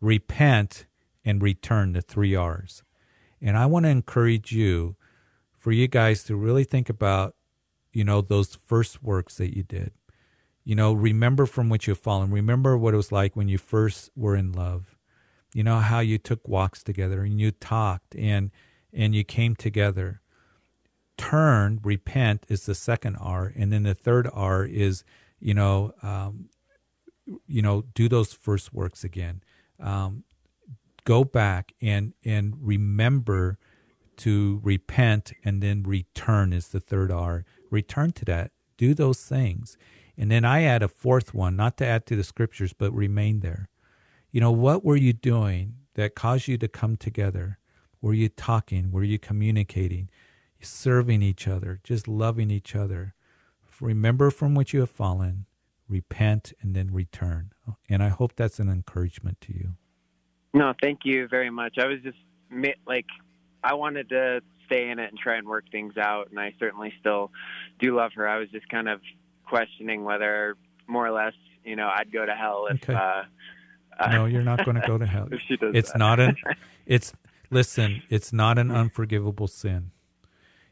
[0.00, 0.86] repent,
[1.24, 2.82] and return." The three R's.
[3.40, 4.96] And I want to encourage you,
[5.56, 7.34] for you guys to really think about,
[7.92, 9.92] you know, those first works that you did.
[10.64, 12.30] You know, remember from which you've fallen.
[12.30, 14.97] Remember what it was like when you first were in love.
[15.54, 18.50] You know how you took walks together and you talked and
[18.92, 20.20] and you came together.
[21.16, 25.02] Turn, repent is the second R, and then the third R is,
[25.40, 26.48] you know, um,
[27.46, 29.42] you know, do those first works again.
[29.80, 30.24] Um,
[31.04, 33.58] go back and and remember
[34.18, 37.44] to repent, and then return is the third R.
[37.70, 38.52] Return to that.
[38.76, 39.76] Do those things,
[40.16, 43.40] and then I add a fourth one, not to add to the scriptures, but remain
[43.40, 43.68] there.
[44.30, 47.58] You know, what were you doing that caused you to come together?
[48.02, 48.92] Were you talking?
[48.92, 50.10] Were you communicating?
[50.60, 53.14] Serving each other, just loving each other.
[53.80, 55.46] Remember from which you have fallen,
[55.88, 57.52] repent, and then return.
[57.88, 59.74] And I hope that's an encouragement to you.
[60.52, 61.78] No, thank you very much.
[61.78, 62.18] I was just
[62.86, 63.06] like,
[63.62, 66.92] I wanted to stay in it and try and work things out, and I certainly
[67.00, 67.30] still
[67.78, 68.28] do love her.
[68.28, 69.00] I was just kind of
[69.46, 70.56] questioning whether,
[70.86, 72.82] more or less, you know, I'd go to hell if.
[72.82, 72.94] Okay.
[72.94, 73.22] Uh,
[74.10, 75.28] no, you're not going to go to hell.
[75.32, 75.98] if she does it's that.
[75.98, 76.36] not an.
[76.86, 77.12] It's
[77.50, 78.02] listen.
[78.08, 79.90] It's not an unforgivable sin,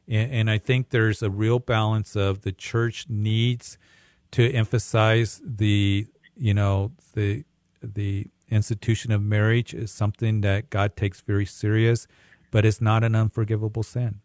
[0.08, 3.76] and, and I think there's a real balance of the church needs
[4.30, 6.06] to emphasize the
[6.36, 7.44] you know the
[7.82, 12.06] the institution of marriage is something that God takes very serious,
[12.50, 14.20] but it's not an unforgivable sin.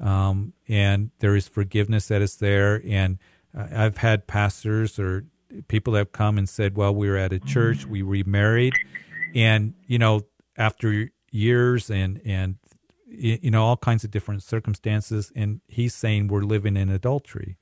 [0.00, 2.80] Um, and there is forgiveness that is there.
[2.86, 3.18] And
[3.56, 5.24] uh, I've had pastors or
[5.68, 8.74] people have come and said, well, we were at a church, we remarried.
[9.34, 10.22] And, you know,
[10.56, 12.56] after years and, and,
[13.06, 15.32] you know, all kinds of different circumstances.
[15.34, 17.56] And he's saying we're living in adultery.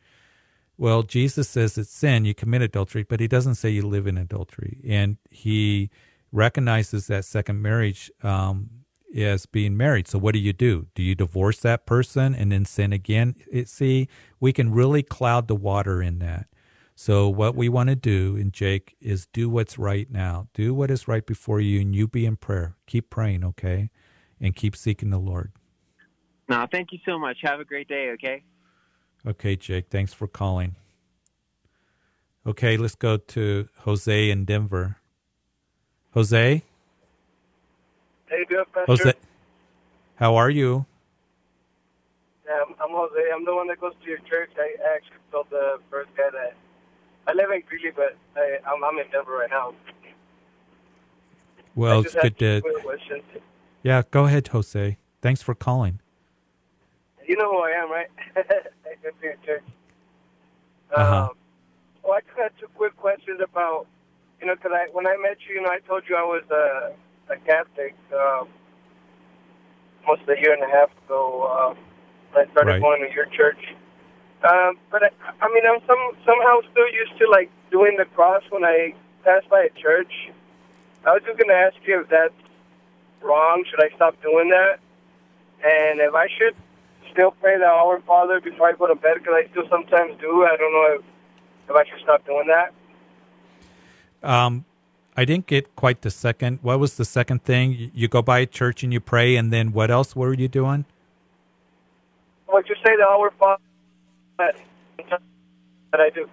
[0.79, 4.19] Well, Jesus says it's sin, you commit adultery, but he doesn't say you live in
[4.19, 4.81] adultery.
[4.87, 5.91] And he
[6.33, 8.71] recognizes that second marriage um,
[9.17, 10.07] as being married.
[10.07, 10.87] So what do you do?
[10.95, 13.37] Do you divorce that person and then sin again?
[13.51, 14.09] It, see,
[14.39, 16.47] we can really cloud the water in that.
[16.99, 20.49] So what we want to do, and Jake, is do what's right now.
[20.55, 22.75] Do what is right before you, and you be in prayer.
[22.87, 23.91] Keep praying, okay?
[24.41, 25.53] And keep seeking the Lord.
[26.49, 27.37] No, thank you so much.
[27.43, 28.43] Have a great day, okay?
[29.27, 29.89] Okay, Jake.
[29.91, 30.75] Thanks for calling.
[32.47, 34.97] Okay, let's go to Jose in Denver.
[36.15, 36.63] Jose?
[38.27, 38.87] Hey, good, Pastor.
[38.87, 39.15] Jose,
[40.15, 40.87] how are you?
[42.47, 43.21] Yeah, I'm, I'm Jose.
[43.35, 44.51] I'm the one that goes to your church.
[44.57, 46.55] I actually told the first guy that
[47.29, 49.75] I live in Greeley, but I, I'm, I'm in Denver right now.
[51.75, 52.61] Well, I it's just good to.
[52.61, 53.23] two quick questions.
[53.83, 54.97] Yeah, go ahead, Jose.
[55.23, 56.01] Thanks for calling.
[57.27, 58.07] You know who I am, right?
[58.37, 59.65] I go to your church.
[60.95, 61.23] Uh-huh.
[61.25, 61.31] Um,
[62.05, 63.87] well, I just had two quick questions about,
[64.41, 66.45] you know, because I, when I met you, you know, I told you I was
[66.51, 66.93] a,
[67.33, 68.49] a Catholic um,
[70.07, 71.75] almost a year and a half ago.
[71.75, 71.79] Um,
[72.37, 72.81] I started Right.
[72.81, 73.59] going to your church.
[74.45, 75.11] Um, but I,
[75.41, 79.43] I mean, I'm some somehow still used to like doing the cross when I pass
[79.51, 80.13] by a church.
[81.05, 82.35] I was just going to ask you if that's
[83.23, 83.65] wrong.
[83.71, 84.79] Should I stop doing that?
[85.65, 86.55] And if I should
[87.13, 90.45] still pray the Our Father before I go to bed, because I still sometimes do.
[90.45, 91.03] I don't know if,
[91.71, 92.73] if I should stop doing that.
[94.29, 94.65] Um,
[95.17, 96.59] I didn't get quite the second.
[96.63, 97.73] What was the second thing?
[97.73, 100.49] You- You go by a church and you pray, and then what else were you
[100.49, 100.85] doing?
[102.47, 103.63] What you say the Our Father
[104.39, 104.57] that,
[105.93, 106.29] that I do.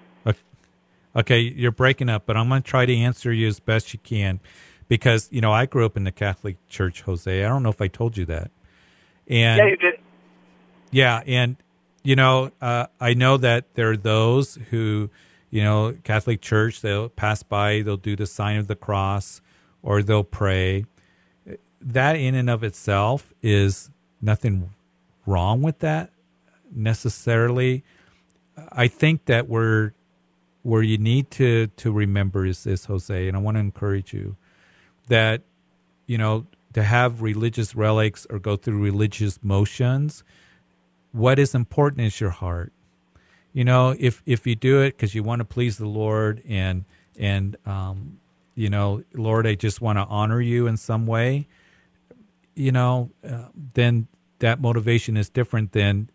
[1.16, 4.00] Okay, you're breaking up, but I'm going to try to answer you as best you
[4.00, 4.40] can
[4.88, 7.44] because, you know, I grew up in the Catholic Church, Jose.
[7.44, 8.50] I don't know if I told you that.
[9.28, 10.00] And yeah, you did.
[10.90, 11.58] Yeah, and
[12.04, 15.10] you know, uh, I know that there are those who,
[15.50, 19.40] you know, Catholic Church, they'll pass by, they'll do the sign of the cross,
[19.84, 20.86] or they'll pray.
[21.80, 24.72] That in and of itself is nothing
[25.26, 26.12] wrong with that
[26.72, 27.84] necessarily.
[28.72, 29.94] I think that we're
[30.64, 34.38] where you need to to remember is this, Jose, and I want to encourage you
[35.08, 35.42] that
[36.08, 40.24] you know to have religious relics or go through religious motions.
[41.12, 42.74] What is important is your heart,
[43.54, 46.86] you know, if if you do it because you want to please the Lord and
[47.18, 48.20] and um,
[48.56, 51.48] you know, Lord, I just want to honor you in some way,
[52.56, 54.08] you know, uh, then
[54.40, 56.10] that motivation is different than,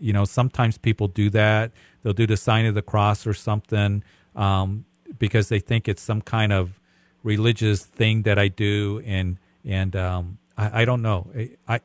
[0.00, 1.72] you know, sometimes people do that.
[2.02, 4.02] They'll do the sign of the cross or something
[4.34, 4.84] um,
[5.18, 6.80] because they think it's some kind of
[7.22, 11.30] religious thing that I do, and and um, I, I don't know.
[11.34, 11.80] I, I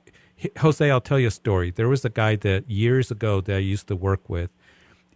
[0.59, 1.71] Jose, I'll tell you a story.
[1.71, 4.51] There was a guy that years ago that I used to work with,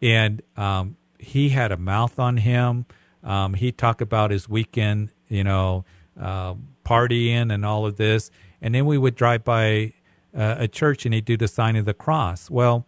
[0.01, 2.85] and um, he had a mouth on him.
[3.23, 5.85] Um, he'd talk about his weekend, you know,
[6.19, 6.53] uh,
[6.85, 8.31] partying and all of this,
[8.61, 9.93] and then we would drive by
[10.35, 12.49] uh, a church and he'd do the sign of the cross.
[12.49, 12.85] Well,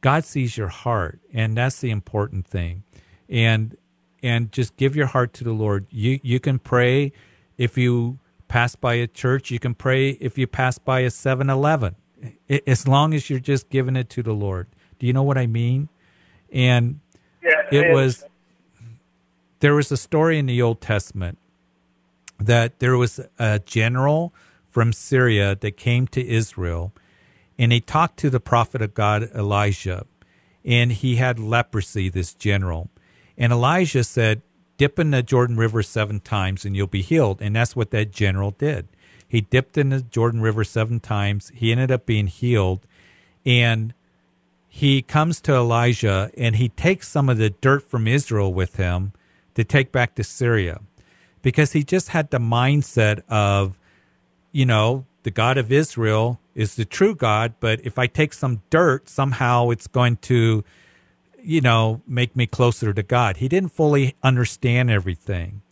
[0.00, 2.84] God sees your heart, and that's the important thing.
[3.28, 3.76] And
[4.22, 5.86] and just give your heart to the Lord.
[5.90, 7.12] You you can pray
[7.56, 8.18] if you
[8.48, 9.50] pass by a church.
[9.50, 11.96] You can pray if you pass by a 7-Eleven.
[12.66, 14.68] As long as you're just giving it to the Lord.
[14.98, 15.88] Do you know what I mean?
[16.50, 17.00] And
[17.42, 18.24] Yeah, it was
[19.60, 21.38] there was a story in the Old Testament
[22.40, 24.32] that there was a general
[24.78, 26.92] from Syria that came to Israel
[27.58, 30.06] and he talked to the prophet of God Elijah
[30.64, 32.88] and he had leprosy this general.
[33.36, 34.40] And Elijah said
[34.76, 37.42] dip in the Jordan River 7 times and you'll be healed.
[37.42, 38.86] And that's what that general did.
[39.26, 41.50] He dipped in the Jordan River 7 times.
[41.52, 42.86] He ended up being healed.
[43.44, 43.94] And
[44.68, 49.10] he comes to Elijah and he takes some of the dirt from Israel with him
[49.56, 50.82] to take back to Syria
[51.42, 53.76] because he just had the mindset of,
[54.52, 58.62] you know, the God of Israel is the true God, but if I take some
[58.70, 60.64] dirt, somehow it's going to,
[61.42, 63.38] you know, make me closer to God.
[63.38, 65.62] He didn't fully understand everything.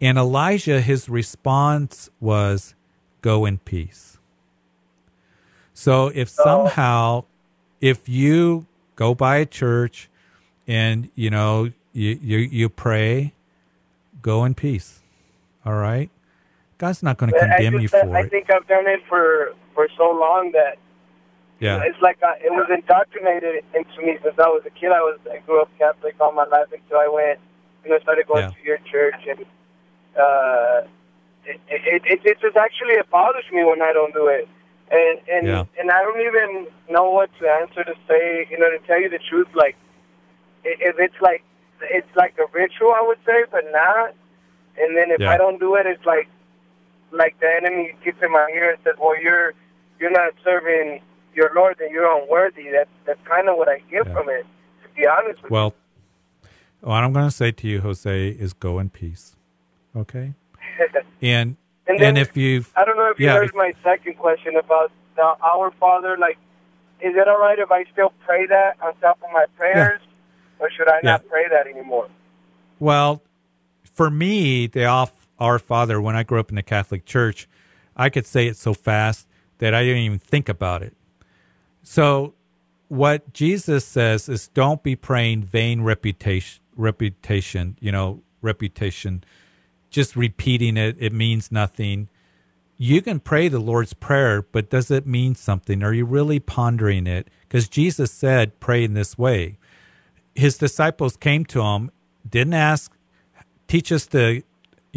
[0.00, 2.74] And Elijah, his response was,
[3.20, 4.18] go in peace.
[5.74, 7.24] So if somehow,
[7.80, 8.66] if you
[8.96, 10.08] go by a church
[10.66, 13.34] and, you know, you, you, you pray,
[14.22, 15.00] go in peace.
[15.64, 16.10] All right?
[16.78, 18.26] God's not going to condemn you for I it.
[18.26, 20.78] I think I've done it for for so long that
[21.60, 21.82] Yeah.
[21.82, 24.90] it's like I, it was indoctrinated into me since I was a kid.
[24.92, 27.40] I was I grew up Catholic all my life until I went,
[27.84, 28.50] you know, started going Yeah.
[28.50, 29.40] to your church, and
[30.16, 30.82] uh,
[31.44, 34.48] it, it, it it just actually it bothers me when I don't do it,
[34.90, 35.64] and and Yeah.
[35.78, 38.46] and I don't even know what to answer to say.
[38.50, 39.74] You know, to tell you the truth, like
[40.64, 41.42] if it's like
[41.82, 44.14] it's like a ritual, I would say, but not.
[44.80, 45.30] And then if Yeah.
[45.30, 46.28] I don't do it, it's like
[47.12, 49.52] like the enemy gets in my ear and says, "Well, you're
[49.98, 51.02] you're not serving
[51.34, 54.12] your Lord, and you're unworthy." That's that's kind of what I get Yeah.
[54.14, 54.46] from it.
[54.82, 55.54] To be honest with you.
[55.54, 55.74] Well,
[56.80, 59.36] what I'm going to say to you, Jose, is go in peace.
[59.96, 60.32] Okay?
[61.20, 61.28] you.
[61.30, 61.56] And
[61.86, 64.56] And and, if you've I don't know if you Yeah, heard if- my second question
[64.56, 66.16] about the Our Father.
[66.18, 66.36] Like,
[67.00, 70.00] is it all right if I still pray that on top of my prayers,
[70.58, 72.08] or should I not pray that anymore?
[72.78, 73.22] Well,
[73.94, 77.48] for me, the off Our Father, when I grew up in the Catholic Church,
[77.96, 79.26] I could say it so fast
[79.58, 80.96] that I didn't even think about it.
[81.82, 82.34] So,
[82.88, 89.24] what Jesus says is don't be praying vain reputation, reputation, you know, reputation,
[89.90, 90.96] just repeating it.
[90.98, 92.08] It means nothing.
[92.76, 95.82] You can pray the Lord's Prayer, but does it mean something?
[95.82, 97.28] Are you really pondering it?
[97.42, 99.58] Because Jesus said, pray in this way
[100.38, 101.90] his disciples came to him,
[102.28, 102.96] didn't ask,
[103.66, 104.42] teach us to,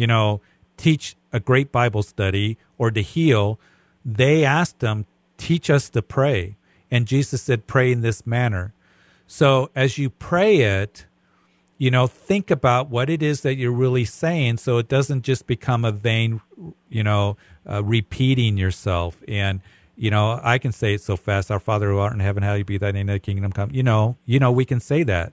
[0.02, 0.40] you know,
[0.76, 3.60] teach a great Bible study or to heal.
[4.04, 6.56] They asked him, teach us to pray.
[6.90, 8.74] And Jesus said, pray in this manner.
[9.28, 11.06] So as you pray it,
[11.78, 15.46] you know, think about what it is that you're really saying so it doesn't just
[15.46, 16.40] become a vain,
[16.88, 17.36] you know,
[17.70, 19.22] uh, repeating yourself.
[19.28, 19.60] And,
[19.94, 22.66] you know, I can say it so fast, our Father who art in heaven, hallowed
[22.66, 23.70] be thy name, thy kingdom come.
[23.72, 25.32] You know, you know, we can say that.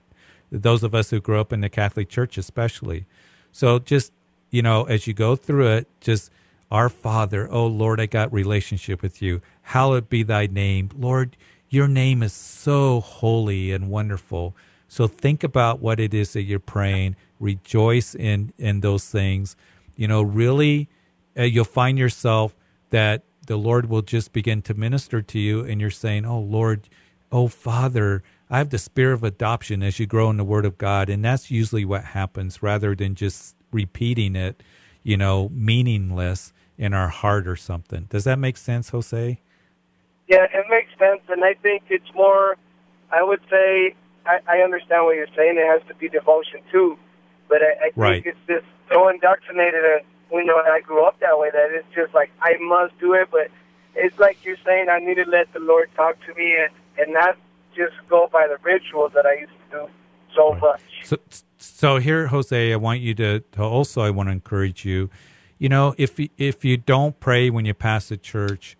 [0.52, 3.06] Those of us who grew up in the Catholic Church especially.
[3.50, 4.12] So just,
[4.50, 6.30] you know, as you go through it, just
[6.70, 9.40] our Father, oh Lord, I got relationship with you.
[9.62, 10.90] Hallowed be thy name.
[10.96, 11.36] Lord,
[11.68, 14.54] your name is so holy and wonderful.
[14.88, 17.16] So think about what it is that you're praying.
[17.38, 19.56] Rejoice in in those things.
[19.96, 20.88] You know, really,
[21.38, 22.56] uh, you'll find yourself
[22.90, 26.88] that the Lord will just begin to minister to you, and you're saying, "Oh Lord,
[27.30, 30.76] oh Father, I have the spirit of adoption." As you grow in the Word of
[30.76, 34.62] God, and that's usually what happens, rather than just repeating it,
[35.02, 38.06] you know, meaningless in our heart or something.
[38.08, 39.40] Does that make sense, Jose?
[40.28, 42.56] Yeah, it makes sense, and I think it's more.
[43.10, 43.94] I would say
[44.24, 45.56] I, I understand what you're saying.
[45.58, 46.96] It has to be devotion too,
[47.48, 48.22] but I, I think Right.
[48.24, 51.88] it's just so indoctrinated, and you know, and I grew up that way that it's
[51.94, 53.28] just like I must do it.
[53.30, 53.48] But
[53.96, 57.12] it's like you're saying, I need to let the Lord talk to me, and and
[57.12, 57.36] not
[57.76, 59.88] just go by the rituals that I used to do
[60.34, 60.80] so much.
[61.04, 61.16] So,
[61.58, 65.10] so here, Jose, I want you to, to also, I want to encourage you.
[65.58, 68.76] You know, if if you don't pray when you pass the church,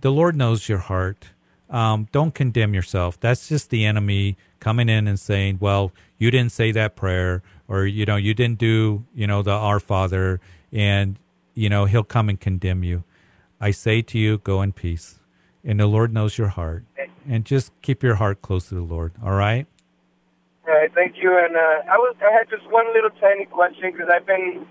[0.00, 1.28] the Lord knows your heart.
[1.68, 3.18] Um, don't condemn yourself.
[3.20, 7.84] That's just the enemy coming in and saying, "Well, you didn't say that prayer, or
[7.84, 10.40] you know, you didn't do, you know, the Our Father,"
[10.72, 11.18] and
[11.54, 13.04] you know, he'll come and condemn you.
[13.60, 15.20] I say to you, go in peace,
[15.62, 16.84] and the Lord knows your heart,
[17.28, 19.12] and just keep your heart close to the Lord.
[19.22, 19.66] All right.
[20.66, 21.36] All right, thank you.
[21.36, 24.66] And uh, I was I had just one little tiny question because I've been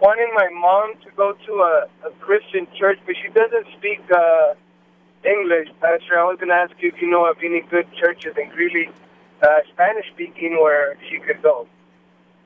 [0.00, 4.54] wanting my mom to go to a, a Christian church, but she doesn't speak uh,
[5.24, 5.68] English.
[5.80, 8.50] Pastor, I was going to ask you if you know of any good churches in
[8.50, 8.90] Greeley,
[9.42, 11.66] uh, Spanish speaking, where she could go.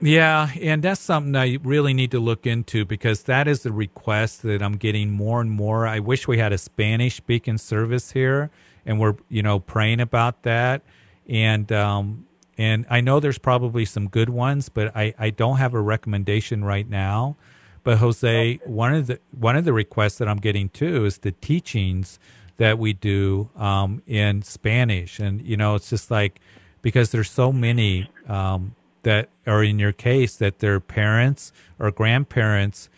[0.00, 4.42] Yeah, and that's something I really need to look into because that is the request
[4.42, 5.86] that I'm getting more and more.
[5.86, 8.50] I wish we had a Spanish speaking service here,
[8.86, 10.82] and we're you know praying about that.
[11.28, 12.26] And um,
[12.59, 16.64] and I know there's probably some good ones, but I, I don't have a recommendation
[16.64, 17.36] right now.
[17.84, 21.32] But Jose, one of the one of the requests that I'm getting too is the
[21.32, 22.18] teachings
[22.59, 26.40] that we do um, in Spanish, and you know it's just like
[26.80, 32.88] because there's so many um, that are in your case that their parents or grandparents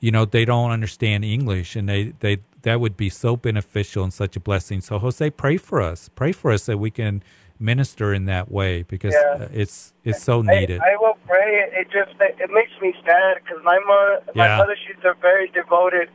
[0.00, 4.12] you know they don't understand english and they they that would be so beneficial and
[4.12, 4.80] such a blessing.
[4.80, 6.10] So jose pray for us.
[6.16, 7.22] Pray for us that we can
[7.58, 9.44] minister in that way because Yeah.
[9.44, 11.68] uh, it's it's so needed I, I will pray.
[11.72, 14.58] It, just it makes me sad because my mother, my Yeah.
[14.58, 16.08] mother, she's a very devoted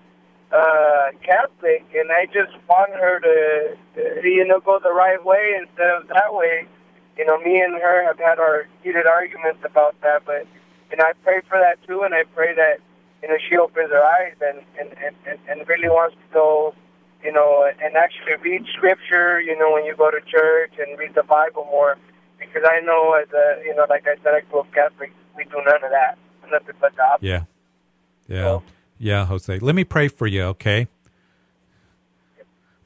[0.51, 3.77] uh, Catholic, and I just want her to,
[4.23, 6.67] you know, go the right way instead of that way.
[7.17, 10.45] You know, me and her have had our heated arguments about that, but
[10.91, 12.79] and I pray for that too, and I pray that
[13.21, 14.89] you know she opens her eyes and and,
[15.25, 16.73] and, and really wants to go.
[17.23, 19.39] You know, and actually read scripture.
[19.41, 21.97] You know, when you go to church and read the Bible more,
[22.39, 25.11] because I know as a you know, like I said, I grew up Catholic.
[25.35, 26.17] We do none of that.
[26.51, 27.27] Nothing but the opposite.
[27.27, 27.43] yeah
[28.27, 28.59] yeah
[28.97, 30.87] yeah jose let me pray for you okay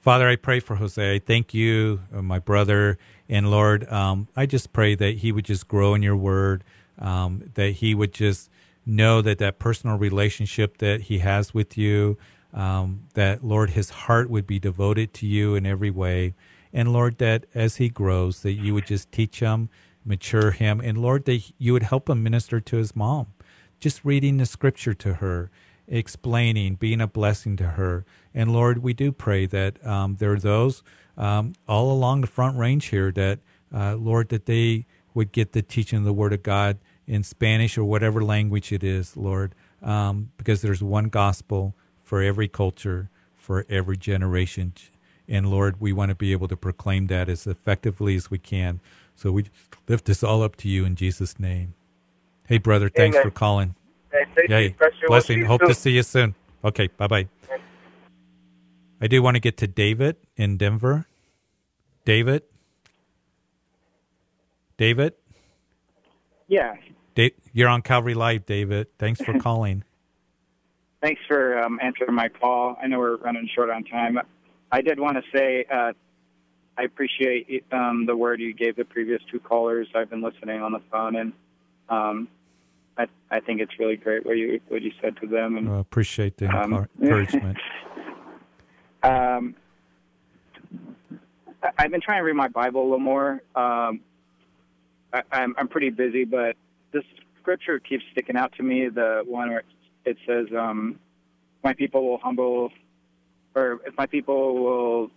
[0.05, 1.15] Father, I pray for Jose.
[1.15, 5.45] I thank you, uh, my brother, and Lord, um, I just pray that he would
[5.45, 6.63] just grow in your word,
[6.99, 8.51] um, that he would just
[8.85, 12.19] know that that personal relationship that he has with you,
[12.55, 16.33] um, that Lord, his heart would be devoted to you in every way,
[16.73, 19.69] and Lord, that as he grows, that you would just teach him,
[20.03, 23.27] mature him, and Lord, that you would help him minister to his mom,
[23.79, 25.51] just reading the scripture to her
[25.87, 28.05] explaining, being a blessing to her.
[28.33, 30.83] And Lord, we do pray that um, there are those
[31.17, 33.39] um, all along the front range here that,
[33.73, 36.77] uh, Lord, that they would get the teaching of the Word of God
[37.07, 41.75] in Spanish or whatever language it is, Lord, um, because there's one gospel
[42.05, 44.71] for every culture, for every generation.
[45.27, 48.79] And Lord, we want to be able to proclaim that as effectively as we can.
[49.15, 49.45] So we
[49.87, 51.73] lift this all up to you in Jesus' name.
[52.47, 53.27] Hey, brother, thanks Amen.
[53.27, 53.75] for calling.
[54.11, 54.63] Hey, thank Yay.
[54.65, 54.95] you, Pastor.
[55.01, 55.39] We'll Blessing.
[55.39, 55.67] you Hope soon.
[55.69, 56.35] to see you soon.
[56.63, 56.87] Okay.
[56.95, 57.27] Bye bye.
[59.01, 61.07] I do want to get to David in Denver.
[62.05, 62.43] David?
[64.77, 65.13] David?
[66.47, 66.75] Yeah.
[67.15, 68.87] Da- you're on Calvary Live, David.
[68.99, 69.83] Thanks for calling.
[71.05, 72.75] Thanks for um, answering my call.
[72.81, 74.17] I know we're running short on time.
[74.71, 75.93] I did want to say uh,
[76.79, 79.87] I appreciate um, the word you gave the previous two callers.
[79.93, 81.33] I've been listening on the phone, and
[81.89, 82.27] um,
[82.97, 85.57] I, I think it's really great what you what you said to them.
[85.57, 87.59] And I appreciate the Um, encouragement.
[89.03, 89.55] Um,
[91.77, 93.43] I've been trying to read my Bible a little more.
[93.55, 93.99] Um,
[95.13, 96.55] I, I'm, I'm pretty busy, but
[96.91, 97.03] this
[97.39, 98.89] scripture keeps sticking out to me.
[98.89, 99.65] The one where it
[100.25, 100.99] says, um,
[101.63, 102.71] "My people will humble,
[103.55, 105.11] or if my people will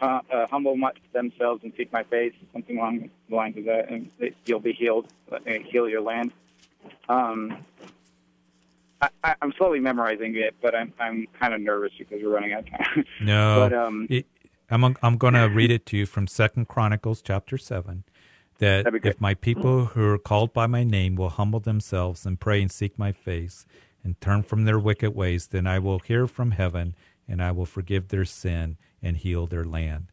[0.00, 3.90] uh, uh, humble my, themselves and seek my face," something along the lines of that,
[3.90, 5.38] and it, you'll be healed, uh,
[5.70, 6.32] heal your land.
[7.08, 7.64] Um,
[9.02, 12.52] I, I, I'm slowly memorizing it, but I'm I'm kind of nervous because we're running
[12.52, 13.04] out of time.
[13.20, 13.68] No.
[13.68, 14.26] but um, It-
[14.72, 18.04] I'm I'm going to read it to you from Second Chronicles chapter 7
[18.58, 19.14] that That'd be great.
[19.16, 22.70] if my people who are called by my name will humble themselves and pray and
[22.70, 23.66] seek my face
[24.02, 26.94] and turn from their wicked ways then I will hear from heaven
[27.28, 30.06] and I will forgive their sin and heal their land.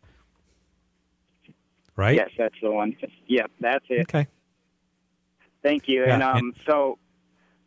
[1.96, 2.16] Right?
[2.16, 2.96] Yes, that's the one.
[3.28, 4.02] Yeah, that's it.
[4.02, 4.28] Okay.
[5.64, 6.06] Thank you.
[6.06, 7.00] Yeah, and um, and- so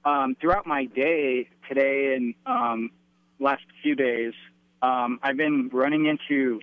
[0.05, 2.91] um, throughout my day today and um,
[3.39, 4.33] last few days,
[4.83, 6.61] um, I've been running into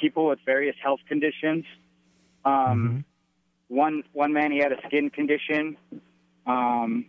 [0.00, 1.64] people with various health conditions.
[2.44, 3.04] Um,
[3.68, 5.76] One one man he had a skin condition,
[6.46, 7.06] um,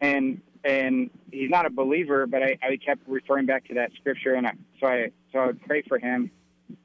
[0.00, 4.34] and and he's not a believer, but I, I kept referring back to that scripture,
[4.34, 6.30] and I, so I so I would pray for him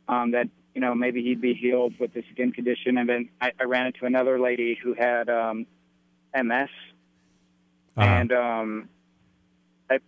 [0.07, 2.97] um, that you know, maybe he'd be healed with the skin condition.
[2.97, 5.67] And then I, I ran into another lady who had um,
[6.35, 6.69] MS,
[7.95, 8.01] Uh-huh.
[8.01, 8.89] and um,
[9.89, 9.99] I,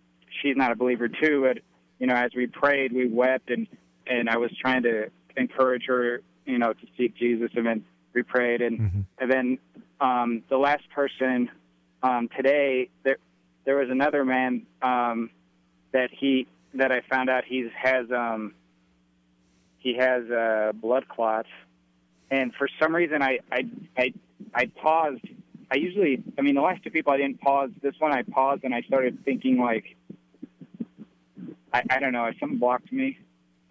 [0.42, 1.42] she's not a believer too.
[1.46, 1.62] But
[2.00, 3.66] you know, as we prayed, we wept, and
[4.06, 7.50] and I was trying to encourage her, you know, to seek Jesus.
[7.54, 7.84] And then
[8.14, 9.00] we prayed, and Mm-hmm.
[9.18, 9.58] and then
[10.00, 11.48] um, the last person
[12.06, 13.18] um, today, there
[13.64, 15.30] there was another man um,
[15.92, 18.54] that he that I found out he has um,
[19.78, 21.48] he has uh, blood clots,
[22.30, 23.64] and for some reason I I
[23.96, 24.14] I,
[24.54, 25.24] I paused.
[25.68, 27.70] I usually, I mean, the last two people I didn't pause.
[27.82, 29.96] This one I paused and I started thinking like,
[31.72, 33.18] I, I don't know, something blocked me.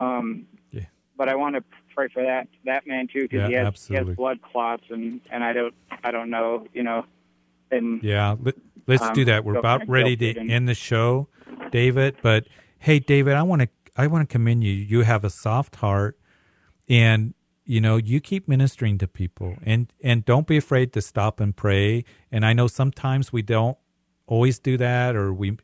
[0.02, 0.88] Um, Yeah.
[1.16, 1.64] But I want to
[1.94, 5.22] pray for that that man too because Yeah, he has he has blood clots and
[5.32, 5.74] and I don't
[6.04, 7.06] I don't know you know,
[7.72, 8.56] and Yeah, let,
[8.88, 9.44] let's Um, do that.
[9.46, 11.28] We're go about ready to end the show,
[11.72, 12.18] David.
[12.22, 12.48] But
[12.80, 14.74] hey, David, I want to I want to commend you.
[14.74, 16.20] You have a soft heart,
[16.90, 17.34] and
[17.66, 21.56] you know you keep ministering to people, and and don't be afraid to stop and
[21.56, 22.04] pray.
[22.32, 23.78] And I know sometimes we don't
[24.28, 25.58] always do that, or we,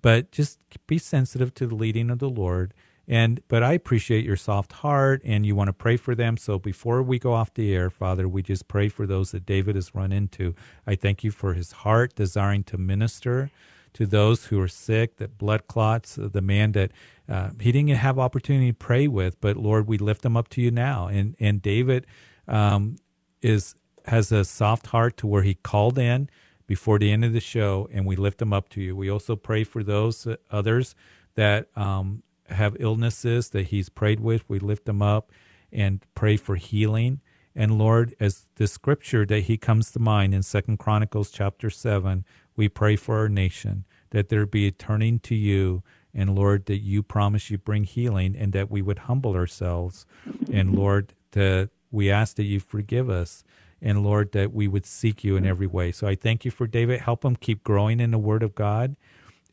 [0.00, 2.72] but just be sensitive to the leading of the Lord.
[3.08, 6.36] And but I appreciate your soft heart, and you want to pray for them.
[6.36, 9.74] So before we go off the air, Father, we just pray for those that David
[9.74, 10.54] has run into.
[10.86, 13.50] I thank you for his heart desiring to minister
[13.94, 16.90] to those who are sick, that blood clots, the man that
[17.28, 20.60] uh, he didn't have opportunity to pray with, but Lord, we lift him up to
[20.62, 21.06] you now.
[21.08, 22.06] And and David
[22.48, 22.96] um,
[23.42, 23.74] is
[24.06, 26.28] has a soft heart to where he called in
[26.66, 28.96] before the end of the show, and we lift him up to you.
[28.96, 30.94] We also pray for those uh, others
[31.34, 34.48] that um, have illnesses that he's prayed with.
[34.48, 35.30] We lift them up
[35.72, 37.20] and pray for healing.
[37.54, 42.24] And Lord, as the scripture that he comes to mind in Second Chronicles chapter seven,
[42.56, 45.82] we pray for our nation that there be a turning to you,
[46.14, 50.04] and Lord, that you promise you bring healing, and that we would humble ourselves,
[50.50, 53.42] and Lord, that we ask that you forgive us,
[53.80, 55.92] and Lord, that we would seek you in every way.
[55.92, 57.00] So I thank you for David.
[57.00, 58.96] Help him keep growing in the Word of God,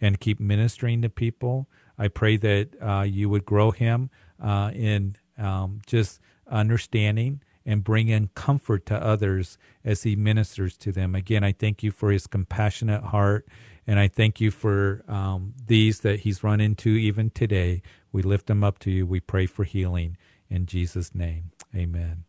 [0.01, 1.67] and keep ministering to people.
[2.00, 4.10] I pray that uh, you would grow him
[4.41, 6.20] uh, in um, just
[6.50, 11.14] understanding and bring in comfort to others as he ministers to them.
[11.14, 13.47] Again, I thank you for his compassionate heart,
[13.86, 17.82] and I thank you for um, these that he's run into even today.
[18.12, 19.06] We lift them up to you.
[19.06, 20.18] We pray for healing
[20.50, 21.52] in Jesus' name.
[21.76, 22.24] Amen.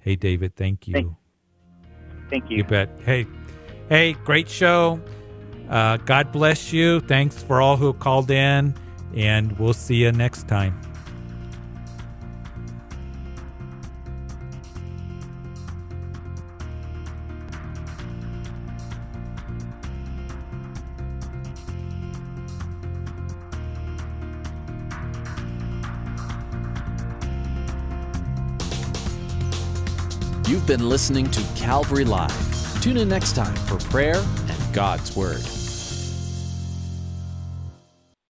[0.00, 1.16] Hey, David, thank you.
[2.30, 2.58] Thank- you.
[2.58, 2.88] You bet.
[3.04, 3.26] Hey,
[3.90, 5.00] hey, great show.
[5.68, 7.00] Uh, God bless you.
[7.00, 8.74] Thanks for all who called in,
[9.14, 10.78] and we'll see you next time.
[30.48, 32.82] You've been listening to Calvary Live.
[32.82, 34.16] Tune in next time for prayer
[34.48, 35.51] and God's Word.